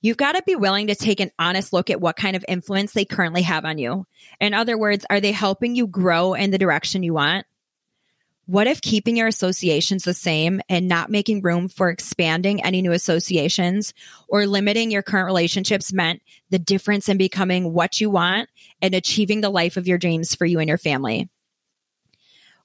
You've 0.00 0.16
got 0.16 0.36
to 0.36 0.42
be 0.46 0.54
willing 0.54 0.86
to 0.86 0.94
take 0.94 1.18
an 1.18 1.32
honest 1.36 1.72
look 1.72 1.90
at 1.90 2.00
what 2.00 2.14
kind 2.14 2.36
of 2.36 2.44
influence 2.46 2.92
they 2.92 3.04
currently 3.04 3.42
have 3.42 3.64
on 3.64 3.76
you. 3.76 4.06
In 4.40 4.54
other 4.54 4.78
words, 4.78 5.04
are 5.10 5.18
they 5.18 5.32
helping 5.32 5.74
you 5.74 5.88
grow 5.88 6.34
in 6.34 6.52
the 6.52 6.58
direction 6.58 7.02
you 7.02 7.14
want? 7.14 7.44
What 8.48 8.66
if 8.66 8.80
keeping 8.80 9.18
your 9.18 9.26
associations 9.26 10.04
the 10.04 10.14
same 10.14 10.62
and 10.70 10.88
not 10.88 11.10
making 11.10 11.42
room 11.42 11.68
for 11.68 11.90
expanding 11.90 12.64
any 12.64 12.80
new 12.80 12.92
associations 12.92 13.92
or 14.26 14.46
limiting 14.46 14.90
your 14.90 15.02
current 15.02 15.26
relationships 15.26 15.92
meant 15.92 16.22
the 16.48 16.58
difference 16.58 17.10
in 17.10 17.18
becoming 17.18 17.74
what 17.74 18.00
you 18.00 18.08
want 18.08 18.48
and 18.80 18.94
achieving 18.94 19.42
the 19.42 19.50
life 19.50 19.76
of 19.76 19.86
your 19.86 19.98
dreams 19.98 20.34
for 20.34 20.46
you 20.46 20.60
and 20.60 20.68
your 20.68 20.78
family? 20.78 21.28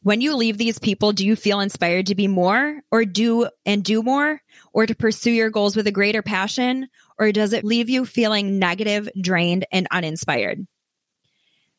When 0.04 0.22
you 0.22 0.38
leave 0.38 0.58
these 0.58 0.80
people, 0.80 1.12
do 1.12 1.26
you 1.26 1.36
feel 1.36 1.60
inspired 1.60 2.06
to 2.06 2.16
be 2.16 2.30
more 2.30 2.80
or 2.90 3.04
do 3.04 3.50
and 3.66 3.84
do 3.84 4.02
more 4.02 4.42
or 4.72 4.86
to 4.86 4.96
pursue 4.96 5.32
your 5.32 5.50
goals 5.50 5.76
with 5.76 5.88
a 5.88 5.92
greater 5.92 6.22
passion? 6.22 6.88
Or 7.20 7.34
does 7.34 7.52
it 7.52 7.66
leave 7.66 7.90
you 7.90 8.06
feeling 8.06 8.58
negative, 8.58 9.10
drained, 9.22 9.66
and 9.70 9.86
uninspired? 9.92 10.66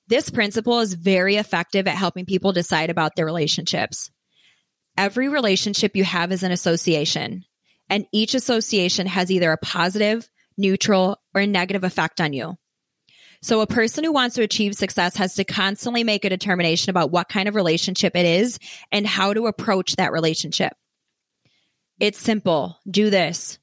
This 0.06 0.28
principle 0.30 0.80
is 0.80 0.94
very 0.94 1.36
effective 1.36 1.86
at 1.86 1.96
helping 1.96 2.26
people 2.26 2.52
decide 2.52 2.90
about 2.90 3.16
their 3.16 3.24
relationships. 3.24 4.10
Every 4.96 5.28
relationship 5.28 5.96
you 5.96 6.04
have 6.04 6.30
is 6.30 6.42
an 6.42 6.52
association, 6.52 7.44
and 7.88 8.06
each 8.12 8.34
association 8.34 9.06
has 9.06 9.30
either 9.30 9.50
a 9.50 9.58
positive, 9.58 10.28
neutral, 10.56 11.18
or 11.34 11.46
negative 11.46 11.84
effect 11.84 12.20
on 12.20 12.32
you. 12.32 12.56
So, 13.42 13.60
a 13.60 13.66
person 13.66 14.04
who 14.04 14.12
wants 14.12 14.36
to 14.36 14.42
achieve 14.42 14.74
success 14.74 15.16
has 15.16 15.34
to 15.34 15.44
constantly 15.44 16.04
make 16.04 16.24
a 16.24 16.30
determination 16.30 16.90
about 16.90 17.10
what 17.10 17.28
kind 17.28 17.48
of 17.48 17.54
relationship 17.54 18.16
it 18.16 18.24
is 18.24 18.58
and 18.92 19.06
how 19.06 19.34
to 19.34 19.46
approach 19.46 19.96
that 19.96 20.12
relationship. 20.12 20.72
It's 22.00 22.18
simple. 22.18 22.78
Do 22.90 23.10
this. 23.10 23.58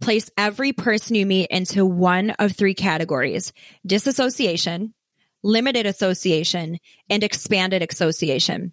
Place 0.00 0.30
every 0.36 0.72
person 0.72 1.16
you 1.16 1.24
meet 1.24 1.50
into 1.50 1.86
one 1.86 2.30
of 2.32 2.52
three 2.52 2.74
categories 2.74 3.52
disassociation, 3.86 4.92
limited 5.46 5.86
association, 5.86 6.78
and 7.08 7.22
expanded 7.22 7.86
association. 7.88 8.72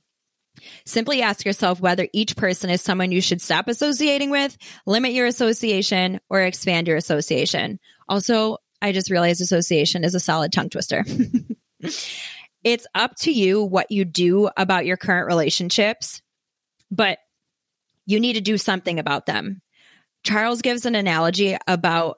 Simply 0.86 1.21
ask 1.21 1.45
yourself 1.45 1.79
whether 1.79 2.07
each 2.13 2.36
person 2.36 2.69
is 2.69 2.81
someone 2.81 3.12
you 3.12 3.21
should 3.21 3.41
stop 3.41 3.67
associating 3.67 4.31
with, 4.31 4.57
limit 4.86 5.13
your 5.13 5.27
association, 5.27 6.19
or 6.29 6.41
expand 6.41 6.88
your 6.88 6.97
association. 6.97 7.79
Also, 8.09 8.57
I 8.81 8.91
just 8.91 9.12
realized 9.12 9.39
association 9.39 10.03
is 10.03 10.15
a 10.15 10.19
solid 10.19 10.51
tongue 10.51 10.69
twister. 10.69 11.05
it's 12.63 12.88
up 12.95 13.15
to 13.21 13.31
you 13.31 13.63
what 13.63 13.91
you 13.91 14.03
do 14.03 14.49
about 14.57 14.86
your 14.86 14.97
current 14.97 15.27
relationships, 15.27 16.21
but 16.91 17.19
you 18.05 18.19
need 18.19 18.33
to 18.33 18.41
do 18.41 18.57
something 18.57 18.99
about 18.99 19.25
them. 19.25 19.62
Charles 20.23 20.62
gives 20.62 20.86
an 20.86 20.95
analogy 20.95 21.55
about 21.67 22.17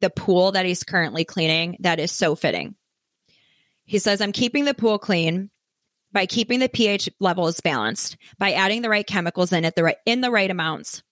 the 0.00 0.10
pool 0.10 0.52
that 0.52 0.66
he's 0.66 0.82
currently 0.82 1.24
cleaning 1.24 1.76
that 1.80 2.00
is 2.00 2.10
so 2.10 2.34
fitting. 2.34 2.74
He 3.84 3.98
says, 3.98 4.20
I'm 4.20 4.32
keeping 4.32 4.64
the 4.64 4.74
pool 4.74 4.98
clean 4.98 5.50
by 6.12 6.26
keeping 6.26 6.60
the 6.60 6.68
pH 6.68 7.08
levels 7.20 7.60
balanced, 7.60 8.16
by 8.38 8.52
adding 8.52 8.82
the 8.82 8.90
right 8.90 9.06
chemicals 9.06 9.52
in 9.52 9.64
it 9.64 9.74
the 9.74 9.84
right 9.84 9.96
in 10.06 10.20
the 10.20 10.30
right 10.30 10.50
amounts. 10.50 11.02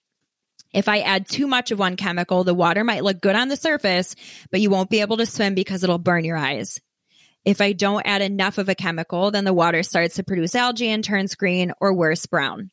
If 0.73 0.87
I 0.87 0.99
add 0.99 1.27
too 1.27 1.47
much 1.47 1.71
of 1.71 1.79
one 1.79 1.97
chemical, 1.97 2.43
the 2.43 2.53
water 2.53 2.83
might 2.83 3.03
look 3.03 3.19
good 3.19 3.35
on 3.35 3.49
the 3.49 3.57
surface, 3.57 4.15
but 4.51 4.61
you 4.61 4.69
won't 4.69 4.89
be 4.89 5.01
able 5.01 5.17
to 5.17 5.25
swim 5.25 5.53
because 5.53 5.83
it'll 5.83 5.97
burn 5.97 6.23
your 6.23 6.37
eyes. 6.37 6.79
If 7.43 7.59
I 7.59 7.73
don't 7.73 8.05
add 8.05 8.21
enough 8.21 8.57
of 8.57 8.69
a 8.69 8.75
chemical, 8.75 9.31
then 9.31 9.43
the 9.43 9.53
water 9.53 9.83
starts 9.83 10.15
to 10.15 10.23
produce 10.23 10.55
algae 10.55 10.89
and 10.89 11.03
turns 11.03 11.35
green 11.35 11.73
or 11.81 11.93
worse, 11.93 12.25
brown. 12.25 12.71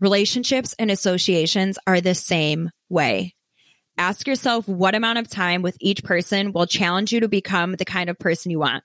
Relationships 0.00 0.74
and 0.78 0.90
associations 0.90 1.78
are 1.86 2.00
the 2.00 2.14
same 2.14 2.70
way. 2.88 3.34
Ask 3.98 4.26
yourself 4.26 4.66
what 4.66 4.94
amount 4.94 5.18
of 5.18 5.28
time 5.28 5.62
with 5.62 5.76
each 5.80 6.02
person 6.02 6.52
will 6.52 6.66
challenge 6.66 7.12
you 7.12 7.20
to 7.20 7.28
become 7.28 7.72
the 7.72 7.84
kind 7.84 8.08
of 8.08 8.18
person 8.18 8.50
you 8.50 8.58
want. 8.58 8.84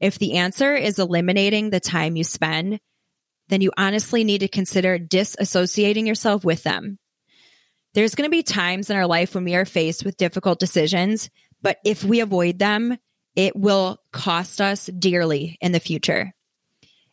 If 0.00 0.18
the 0.18 0.34
answer 0.34 0.74
is 0.74 0.98
eliminating 0.98 1.70
the 1.70 1.80
time 1.80 2.16
you 2.16 2.24
spend, 2.24 2.80
then 3.48 3.60
you 3.60 3.72
honestly 3.76 4.24
need 4.24 4.38
to 4.38 4.48
consider 4.48 4.98
disassociating 4.98 6.06
yourself 6.06 6.44
with 6.44 6.62
them. 6.62 6.98
There's 7.94 8.14
going 8.14 8.26
to 8.26 8.30
be 8.30 8.42
times 8.42 8.90
in 8.90 8.96
our 8.96 9.06
life 9.06 9.34
when 9.34 9.44
we 9.44 9.54
are 9.54 9.64
faced 9.64 10.04
with 10.04 10.16
difficult 10.16 10.58
decisions, 10.58 11.30
but 11.62 11.78
if 11.84 12.02
we 12.02 12.20
avoid 12.20 12.58
them, 12.58 12.96
it 13.36 13.54
will 13.54 13.98
cost 14.12 14.60
us 14.60 14.86
dearly 14.86 15.58
in 15.60 15.72
the 15.72 15.80
future. 15.80 16.32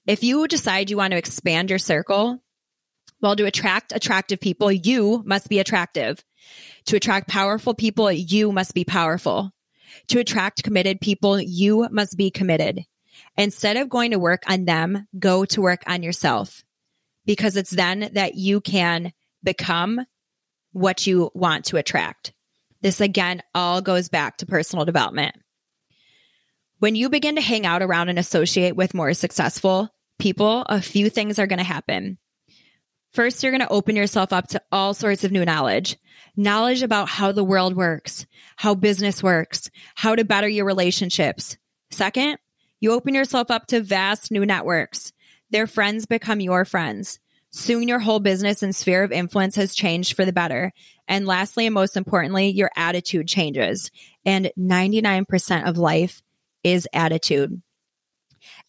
If 0.08 0.24
you 0.24 0.48
decide 0.48 0.90
you 0.90 0.98
want 0.98 1.12
to 1.12 1.18
expand 1.18 1.70
your 1.70 1.80
circle, 1.80 2.44
well, 3.22 3.36
to 3.36 3.46
attract 3.46 3.94
attractive 3.96 4.40
people, 4.40 4.72
you 4.72 5.22
must 5.26 5.48
be 5.48 5.60
attractive. 5.60 6.24
To 6.86 6.96
attract 6.96 7.30
powerful 7.30 7.76
people, 7.76 8.12
you 8.12 8.52
must 8.52 8.74
be 8.74 8.84
powerful. 8.84 9.52
To 10.10 10.20
attract 10.20 10.64
committed 10.64 11.02
people, 11.02 11.40
you 11.40 11.88
must 11.92 12.18
be 12.18 12.32
committed. 12.32 12.86
Instead 13.38 13.78
of 13.78 13.90
going 13.90 14.12
to 14.12 14.20
work 14.20 14.44
on 14.48 14.66
them, 14.66 15.08
go 15.18 15.46
to 15.46 15.62
work 15.62 15.84
on 15.88 16.04
yourself 16.04 16.64
because 17.26 17.56
it's 17.56 17.70
then 17.70 18.10
that 18.14 18.36
you 18.36 18.62
can 18.62 19.14
become 19.44 20.02
what 20.72 21.06
you 21.06 21.30
want 21.34 21.66
to 21.66 21.78
attract. 21.78 22.34
This 22.82 23.02
again 23.02 23.44
all 23.54 23.82
goes 23.82 24.10
back 24.10 24.38
to 24.38 24.46
personal 24.46 24.86
development. 24.86 25.36
When 26.80 26.96
you 26.96 27.10
begin 27.10 27.36
to 27.36 27.42
hang 27.42 27.66
out 27.66 27.84
around 27.84 28.10
and 28.10 28.18
associate 28.18 28.76
with 28.76 28.94
more 28.94 29.14
successful 29.14 29.90
people, 30.18 30.64
a 30.68 30.82
few 30.82 31.10
things 31.10 31.38
are 31.38 31.48
going 31.48 31.60
to 31.60 31.64
happen. 31.64 32.18
First, 33.12 33.44
you're 33.44 33.52
going 33.52 33.62
to 33.62 33.70
open 33.70 33.98
yourself 33.98 34.32
up 34.32 34.48
to 34.50 34.62
all 34.72 34.94
sorts 34.94 35.24
of 35.24 35.32
new 35.32 35.46
knowledge 35.46 35.98
knowledge 36.38 36.82
about 36.82 37.10
how 37.10 37.34
the 37.34 37.44
world 37.44 37.76
works, 37.76 38.26
how 38.56 38.74
business 38.74 39.22
works, 39.22 39.70
how 39.96 40.16
to 40.16 40.24
better 40.24 40.48
your 40.48 40.66
relationships. 40.66 41.58
Second, 41.90 42.38
you 42.80 42.94
open 42.94 43.14
yourself 43.14 43.52
up 43.52 43.68
to 43.68 43.82
vast 43.82 44.32
new 44.32 44.46
networks. 44.46 45.12
Their 45.50 45.68
friends 45.68 46.06
become 46.06 46.40
your 46.40 46.64
friends. 46.64 47.20
Soon 47.52 47.90
your 47.90 48.00
whole 48.00 48.22
business 48.22 48.64
and 48.64 48.74
sphere 48.74 49.04
of 49.04 49.12
influence 49.12 49.58
has 49.58 49.76
changed 49.76 50.16
for 50.16 50.24
the 50.24 50.32
better. 50.32 50.72
And 51.06 51.28
lastly, 51.28 51.66
and 51.66 51.74
most 51.74 51.98
importantly, 51.98 52.48
your 52.48 52.72
attitude 52.78 53.28
changes. 53.28 53.92
And 54.26 54.52
99% 54.58 55.68
of 55.68 55.78
life 55.78 56.22
is 56.64 56.88
attitude. 56.94 57.62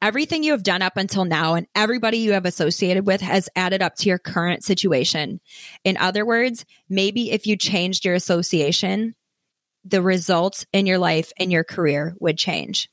Everything 0.03 0.43
you 0.43 0.51
have 0.51 0.65
done 0.65 0.83
up 0.83 0.97
until 0.97 1.25
now 1.25 1.55
and 1.55 1.69
everybody 1.77 2.19
you 2.19 2.33
have 2.33 2.45
associated 2.45 3.07
with 3.07 3.21
has 3.21 3.49
added 3.55 3.83
up 3.83 3.95
to 3.95 4.09
your 4.09 4.19
current 4.19 4.65
situation. 4.65 5.41
In 5.85 5.97
other 5.97 6.27
words, 6.27 6.65
maybe 6.89 7.31
if 7.31 7.47
you 7.47 7.57
changed 7.57 8.05
your 8.05 8.17
association, 8.17 9.15
the 9.85 10.03
results 10.03 10.67
in 10.73 10.87
your 10.87 10.99
life 10.99 11.33
and 11.39 11.53
your 11.53 11.63
career 11.63 12.17
would 12.19 12.37
change. 12.37 12.91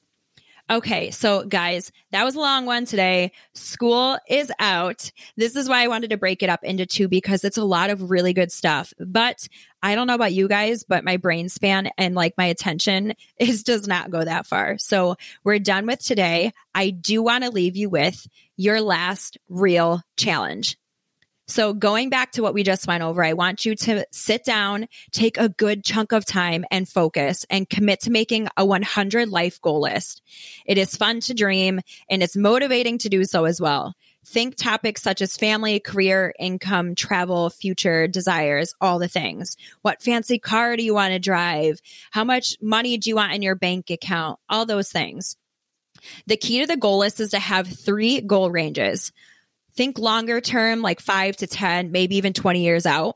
Okay, 0.72 1.10
so 1.10 1.44
guys, 1.46 1.92
that 2.12 2.24
was 2.24 2.36
a 2.36 2.40
long 2.40 2.68
one 2.68 2.86
today. 2.86 3.32
School 3.56 4.20
is 4.30 4.52
out. 4.60 5.12
This 5.36 5.56
is 5.56 5.68
why 5.68 5.84
I 5.84 5.88
wanted 5.88 6.12
to 6.12 6.18
break 6.18 6.44
it 6.44 6.50
up 6.50 6.64
into 6.64 6.86
two 6.86 7.08
because 7.08 7.44
it's 7.44 7.58
a 7.58 7.64
lot 7.64 7.90
of 7.90 8.12
really 8.12 8.34
good 8.34 8.52
stuff. 8.52 8.94
But 9.00 9.48
I 9.82 9.96
don't 9.96 10.06
know 10.06 10.14
about 10.14 10.34
you 10.34 10.48
guys, 10.48 10.84
but 10.84 11.04
my 11.04 11.18
brain 11.18 11.50
span 11.50 11.90
and 11.98 12.14
like 12.14 12.36
my 12.38 12.46
attention 12.46 13.16
is 13.40 13.64
does 13.64 13.88
not 13.88 14.12
go 14.12 14.24
that 14.24 14.46
far. 14.46 14.78
So 14.78 15.16
we're 15.44 15.58
done 15.58 15.88
with 15.88 16.04
today. 16.06 16.54
I 16.76 16.92
do 16.92 17.24
want 17.24 17.46
to 17.46 17.50
leave 17.50 17.76
you 17.76 17.90
with 17.90 18.28
your 18.56 18.80
last 18.80 19.40
real 19.48 20.04
challenge. 20.18 20.78
So, 21.50 21.74
going 21.74 22.12
back 22.12 22.34
to 22.34 22.44
what 22.44 22.54
we 22.54 22.62
just 22.62 22.86
went 22.86 23.02
over, 23.02 23.24
I 23.24 23.34
want 23.34 23.66
you 23.66 23.74
to 23.74 24.06
sit 24.12 24.46
down, 24.46 24.88
take 25.12 25.40
a 25.40 25.50
good 25.50 25.84
chunk 25.84 26.12
of 26.12 26.24
time 26.24 26.64
and 26.70 26.88
focus 26.88 27.44
and 27.50 27.68
commit 27.68 28.02
to 28.02 28.12
making 28.12 28.50
a 28.56 28.64
100 28.64 29.30
life 29.30 29.60
goal 29.60 29.82
list. 29.82 30.22
It 30.68 30.78
is 30.78 30.96
fun 30.96 31.22
to 31.22 31.34
dream 31.34 31.82
and 32.08 32.22
it's 32.22 32.38
motivating 32.38 33.00
to 33.00 33.10
do 33.10 33.26
so 33.26 33.46
as 33.46 33.60
well. 33.60 33.96
Think 34.24 34.58
topics 34.58 35.02
such 35.02 35.24
as 35.24 35.38
family, 35.38 35.80
career, 35.80 36.36
income, 36.38 36.94
travel, 36.94 37.50
future, 37.50 38.08
desires, 38.08 38.76
all 38.80 39.00
the 39.00 39.08
things. 39.08 39.58
What 39.82 40.04
fancy 40.04 40.38
car 40.38 40.78
do 40.78 40.84
you 40.84 40.94
want 40.94 41.14
to 41.14 41.20
drive? 41.20 41.80
How 42.12 42.24
much 42.24 42.58
money 42.62 42.96
do 42.98 43.10
you 43.10 43.16
want 43.16 43.34
in 43.34 43.42
your 43.42 43.56
bank 43.56 43.90
account? 43.90 44.40
All 44.50 44.68
those 44.68 44.92
things. 44.92 45.36
The 46.28 46.38
key 46.38 46.60
to 46.62 46.68
the 46.68 46.78
goal 46.78 47.00
list 47.00 47.20
is 47.20 47.32
to 47.32 47.40
have 47.40 47.68
three 47.68 48.22
goal 48.22 48.52
ranges 48.52 49.12
think 49.80 49.98
longer 49.98 50.42
term, 50.42 50.82
like 50.82 51.00
five 51.00 51.38
to 51.38 51.48
10, 51.48 51.90
maybe 51.90 52.18
even 52.18 52.34
20 52.34 52.62
years 52.62 52.86
out. 52.86 53.16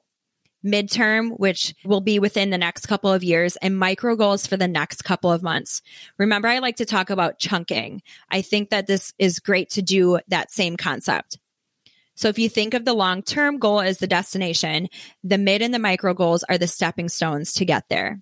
Midterm, 0.66 1.38
which 1.38 1.76
will 1.84 2.00
be 2.00 2.20
within 2.20 2.52
the 2.52 2.58
next 2.58 2.86
couple 2.86 3.12
of 3.12 3.22
years, 3.22 3.58
and 3.58 3.78
micro 3.78 4.16
goals 4.16 4.48
for 4.48 4.56
the 4.56 4.70
next 4.70 5.02
couple 5.02 5.30
of 5.30 5.44
months. 5.44 5.82
Remember, 6.18 6.48
I 6.48 6.60
like 6.60 6.78
to 6.78 6.86
talk 6.86 7.10
about 7.10 7.38
chunking. 7.38 8.02
I 8.32 8.42
think 8.42 8.70
that 8.70 8.88
this 8.88 9.14
is 9.20 9.40
great 9.40 9.72
to 9.72 9.82
do 9.82 10.20
that 10.30 10.52
same 10.52 10.78
concept. 10.78 11.38
So 12.16 12.30
if 12.30 12.40
you 12.40 12.48
think 12.48 12.74
of 12.74 12.86
the 12.86 12.94
long 12.94 13.24
term 13.24 13.60
goal 13.60 13.82
as 13.82 13.98
the 13.98 14.08
destination, 14.08 14.88
the 15.22 15.38
mid 15.38 15.62
and 15.62 15.74
the 15.74 15.80
micro 15.80 16.14
goals 16.14 16.46
are 16.48 16.58
the 16.58 16.68
stepping 16.68 17.10
stones 17.10 17.52
to 17.56 17.66
get 17.66 17.90
there. 17.90 18.22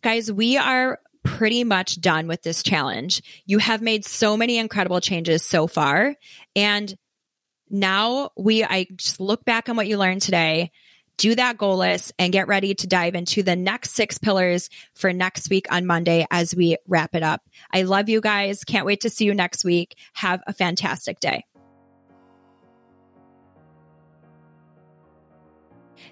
Guys, 0.00 0.32
we 0.32 0.56
are 0.56 0.98
pretty 1.24 1.64
much 1.64 2.00
done 2.00 2.26
with 2.26 2.40
this 2.40 2.62
challenge. 2.62 3.20
You 3.44 3.58
have 3.58 3.82
made 3.82 4.06
so 4.06 4.34
many 4.34 4.56
incredible 4.56 5.02
changes 5.02 5.44
so 5.44 5.66
far. 5.66 6.16
And 6.56 6.96
now 7.70 8.30
we, 8.36 8.64
I 8.64 8.86
just 8.96 9.20
look 9.20 9.44
back 9.44 9.68
on 9.68 9.76
what 9.76 9.88
you 9.88 9.96
learned 9.96 10.22
today, 10.22 10.70
do 11.16 11.34
that 11.34 11.58
goal 11.58 11.76
list 11.76 12.12
and 12.18 12.32
get 12.32 12.48
ready 12.48 12.74
to 12.74 12.86
dive 12.86 13.14
into 13.14 13.42
the 13.42 13.54
next 13.54 13.90
six 13.90 14.16
pillars 14.16 14.70
for 14.94 15.12
next 15.12 15.50
week 15.50 15.66
on 15.70 15.84
Monday 15.84 16.26
as 16.30 16.54
we 16.54 16.78
wrap 16.88 17.14
it 17.14 17.22
up. 17.22 17.42
I 17.72 17.82
love 17.82 18.08
you 18.08 18.22
guys. 18.22 18.64
Can't 18.64 18.86
wait 18.86 19.02
to 19.02 19.10
see 19.10 19.26
you 19.26 19.34
next 19.34 19.64
week. 19.64 19.96
Have 20.14 20.42
a 20.46 20.54
fantastic 20.54 21.20
day. 21.20 21.44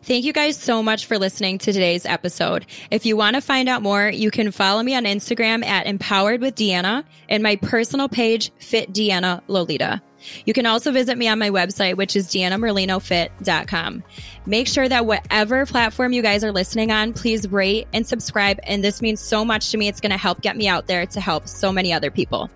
Thank 0.03 0.25
you 0.25 0.33
guys 0.33 0.57
so 0.57 0.83
much 0.83 1.07
for 1.07 1.19
listening 1.19 1.59
to 1.59 1.73
today's 1.73 2.07
episode. 2.07 2.67
If 2.91 3.05
you 3.05 3.17
want 3.17 3.35
to 3.35 3.43
find 3.43 3.69
out 3.69 3.83
more, 3.83 4.09
you 4.09 4.31
can 4.31 4.51
follow 4.51 4.83
me 4.83 4.95
on 4.95 5.05
Instagram 5.05 5.65
at 5.65 5.87
Empowered 5.87 6.41
with 6.41 6.55
Deanna 6.55 7.05
and 7.29 7.43
my 7.43 7.57
personal 7.57 8.09
page, 8.09 8.53
Fit 8.59 8.93
Deanna 8.93 9.43
Lolita. 9.49 10.01
You 10.45 10.53
can 10.53 10.67
also 10.67 10.91
visit 10.91 11.17
me 11.17 11.29
on 11.29 11.39
my 11.39 11.51
website, 11.51 11.97
which 11.97 12.17
is 12.17 12.27
deannamerlinofit.com. 12.29 14.03
Make 14.47 14.67
sure 14.67 14.89
that 14.89 15.07
whatever 15.07 15.67
platform 15.67 16.13
you 16.13 16.23
guys 16.23 16.43
are 16.43 16.53
listening 16.53 16.91
on, 16.91 17.13
please 17.13 17.49
rate 17.49 17.87
and 17.93 18.07
subscribe. 18.07 18.59
And 18.65 18.83
this 18.83 19.01
means 19.01 19.21
so 19.21 19.45
much 19.45 19.71
to 19.71 19.77
me. 19.77 19.89
It's 19.89 20.01
going 20.01 20.11
to 20.11 20.19
help 20.19 20.41
get 20.41 20.57
me 20.57 20.69
out 20.69 20.87
there 20.87 21.07
to 21.07 21.21
help 21.21 21.47
so 21.47 21.71
many 21.73 21.93
other 21.93 22.11
people. 22.11 22.51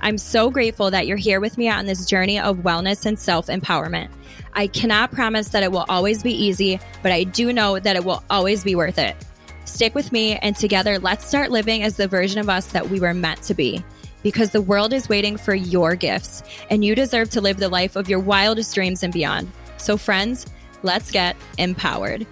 I'm 0.00 0.18
so 0.18 0.50
grateful 0.50 0.90
that 0.90 1.06
you're 1.06 1.16
here 1.16 1.40
with 1.40 1.58
me 1.58 1.68
on 1.68 1.86
this 1.86 2.06
journey 2.06 2.38
of 2.38 2.58
wellness 2.58 3.06
and 3.06 3.18
self 3.18 3.46
empowerment. 3.46 4.08
I 4.52 4.66
cannot 4.66 5.12
promise 5.12 5.50
that 5.50 5.62
it 5.62 5.70
will 5.70 5.84
always 5.88 6.22
be 6.22 6.32
easy, 6.32 6.80
but 7.02 7.12
I 7.12 7.24
do 7.24 7.52
know 7.52 7.78
that 7.78 7.96
it 7.96 8.04
will 8.04 8.22
always 8.30 8.64
be 8.64 8.74
worth 8.74 8.98
it. 8.98 9.16
Stick 9.64 9.94
with 9.94 10.10
me, 10.10 10.36
and 10.36 10.56
together, 10.56 10.98
let's 10.98 11.26
start 11.26 11.50
living 11.50 11.82
as 11.82 11.96
the 11.96 12.08
version 12.08 12.40
of 12.40 12.48
us 12.48 12.72
that 12.72 12.88
we 12.88 12.98
were 12.98 13.14
meant 13.14 13.42
to 13.42 13.54
be 13.54 13.84
because 14.22 14.50
the 14.50 14.62
world 14.62 14.92
is 14.92 15.08
waiting 15.08 15.36
for 15.36 15.54
your 15.54 15.94
gifts 15.94 16.42
and 16.68 16.84
you 16.84 16.94
deserve 16.94 17.30
to 17.30 17.40
live 17.40 17.58
the 17.58 17.68
life 17.68 17.96
of 17.96 18.08
your 18.08 18.18
wildest 18.18 18.74
dreams 18.74 19.02
and 19.02 19.12
beyond. 19.12 19.50
So, 19.76 19.96
friends, 19.96 20.46
let's 20.82 21.10
get 21.10 21.36
empowered. 21.58 22.26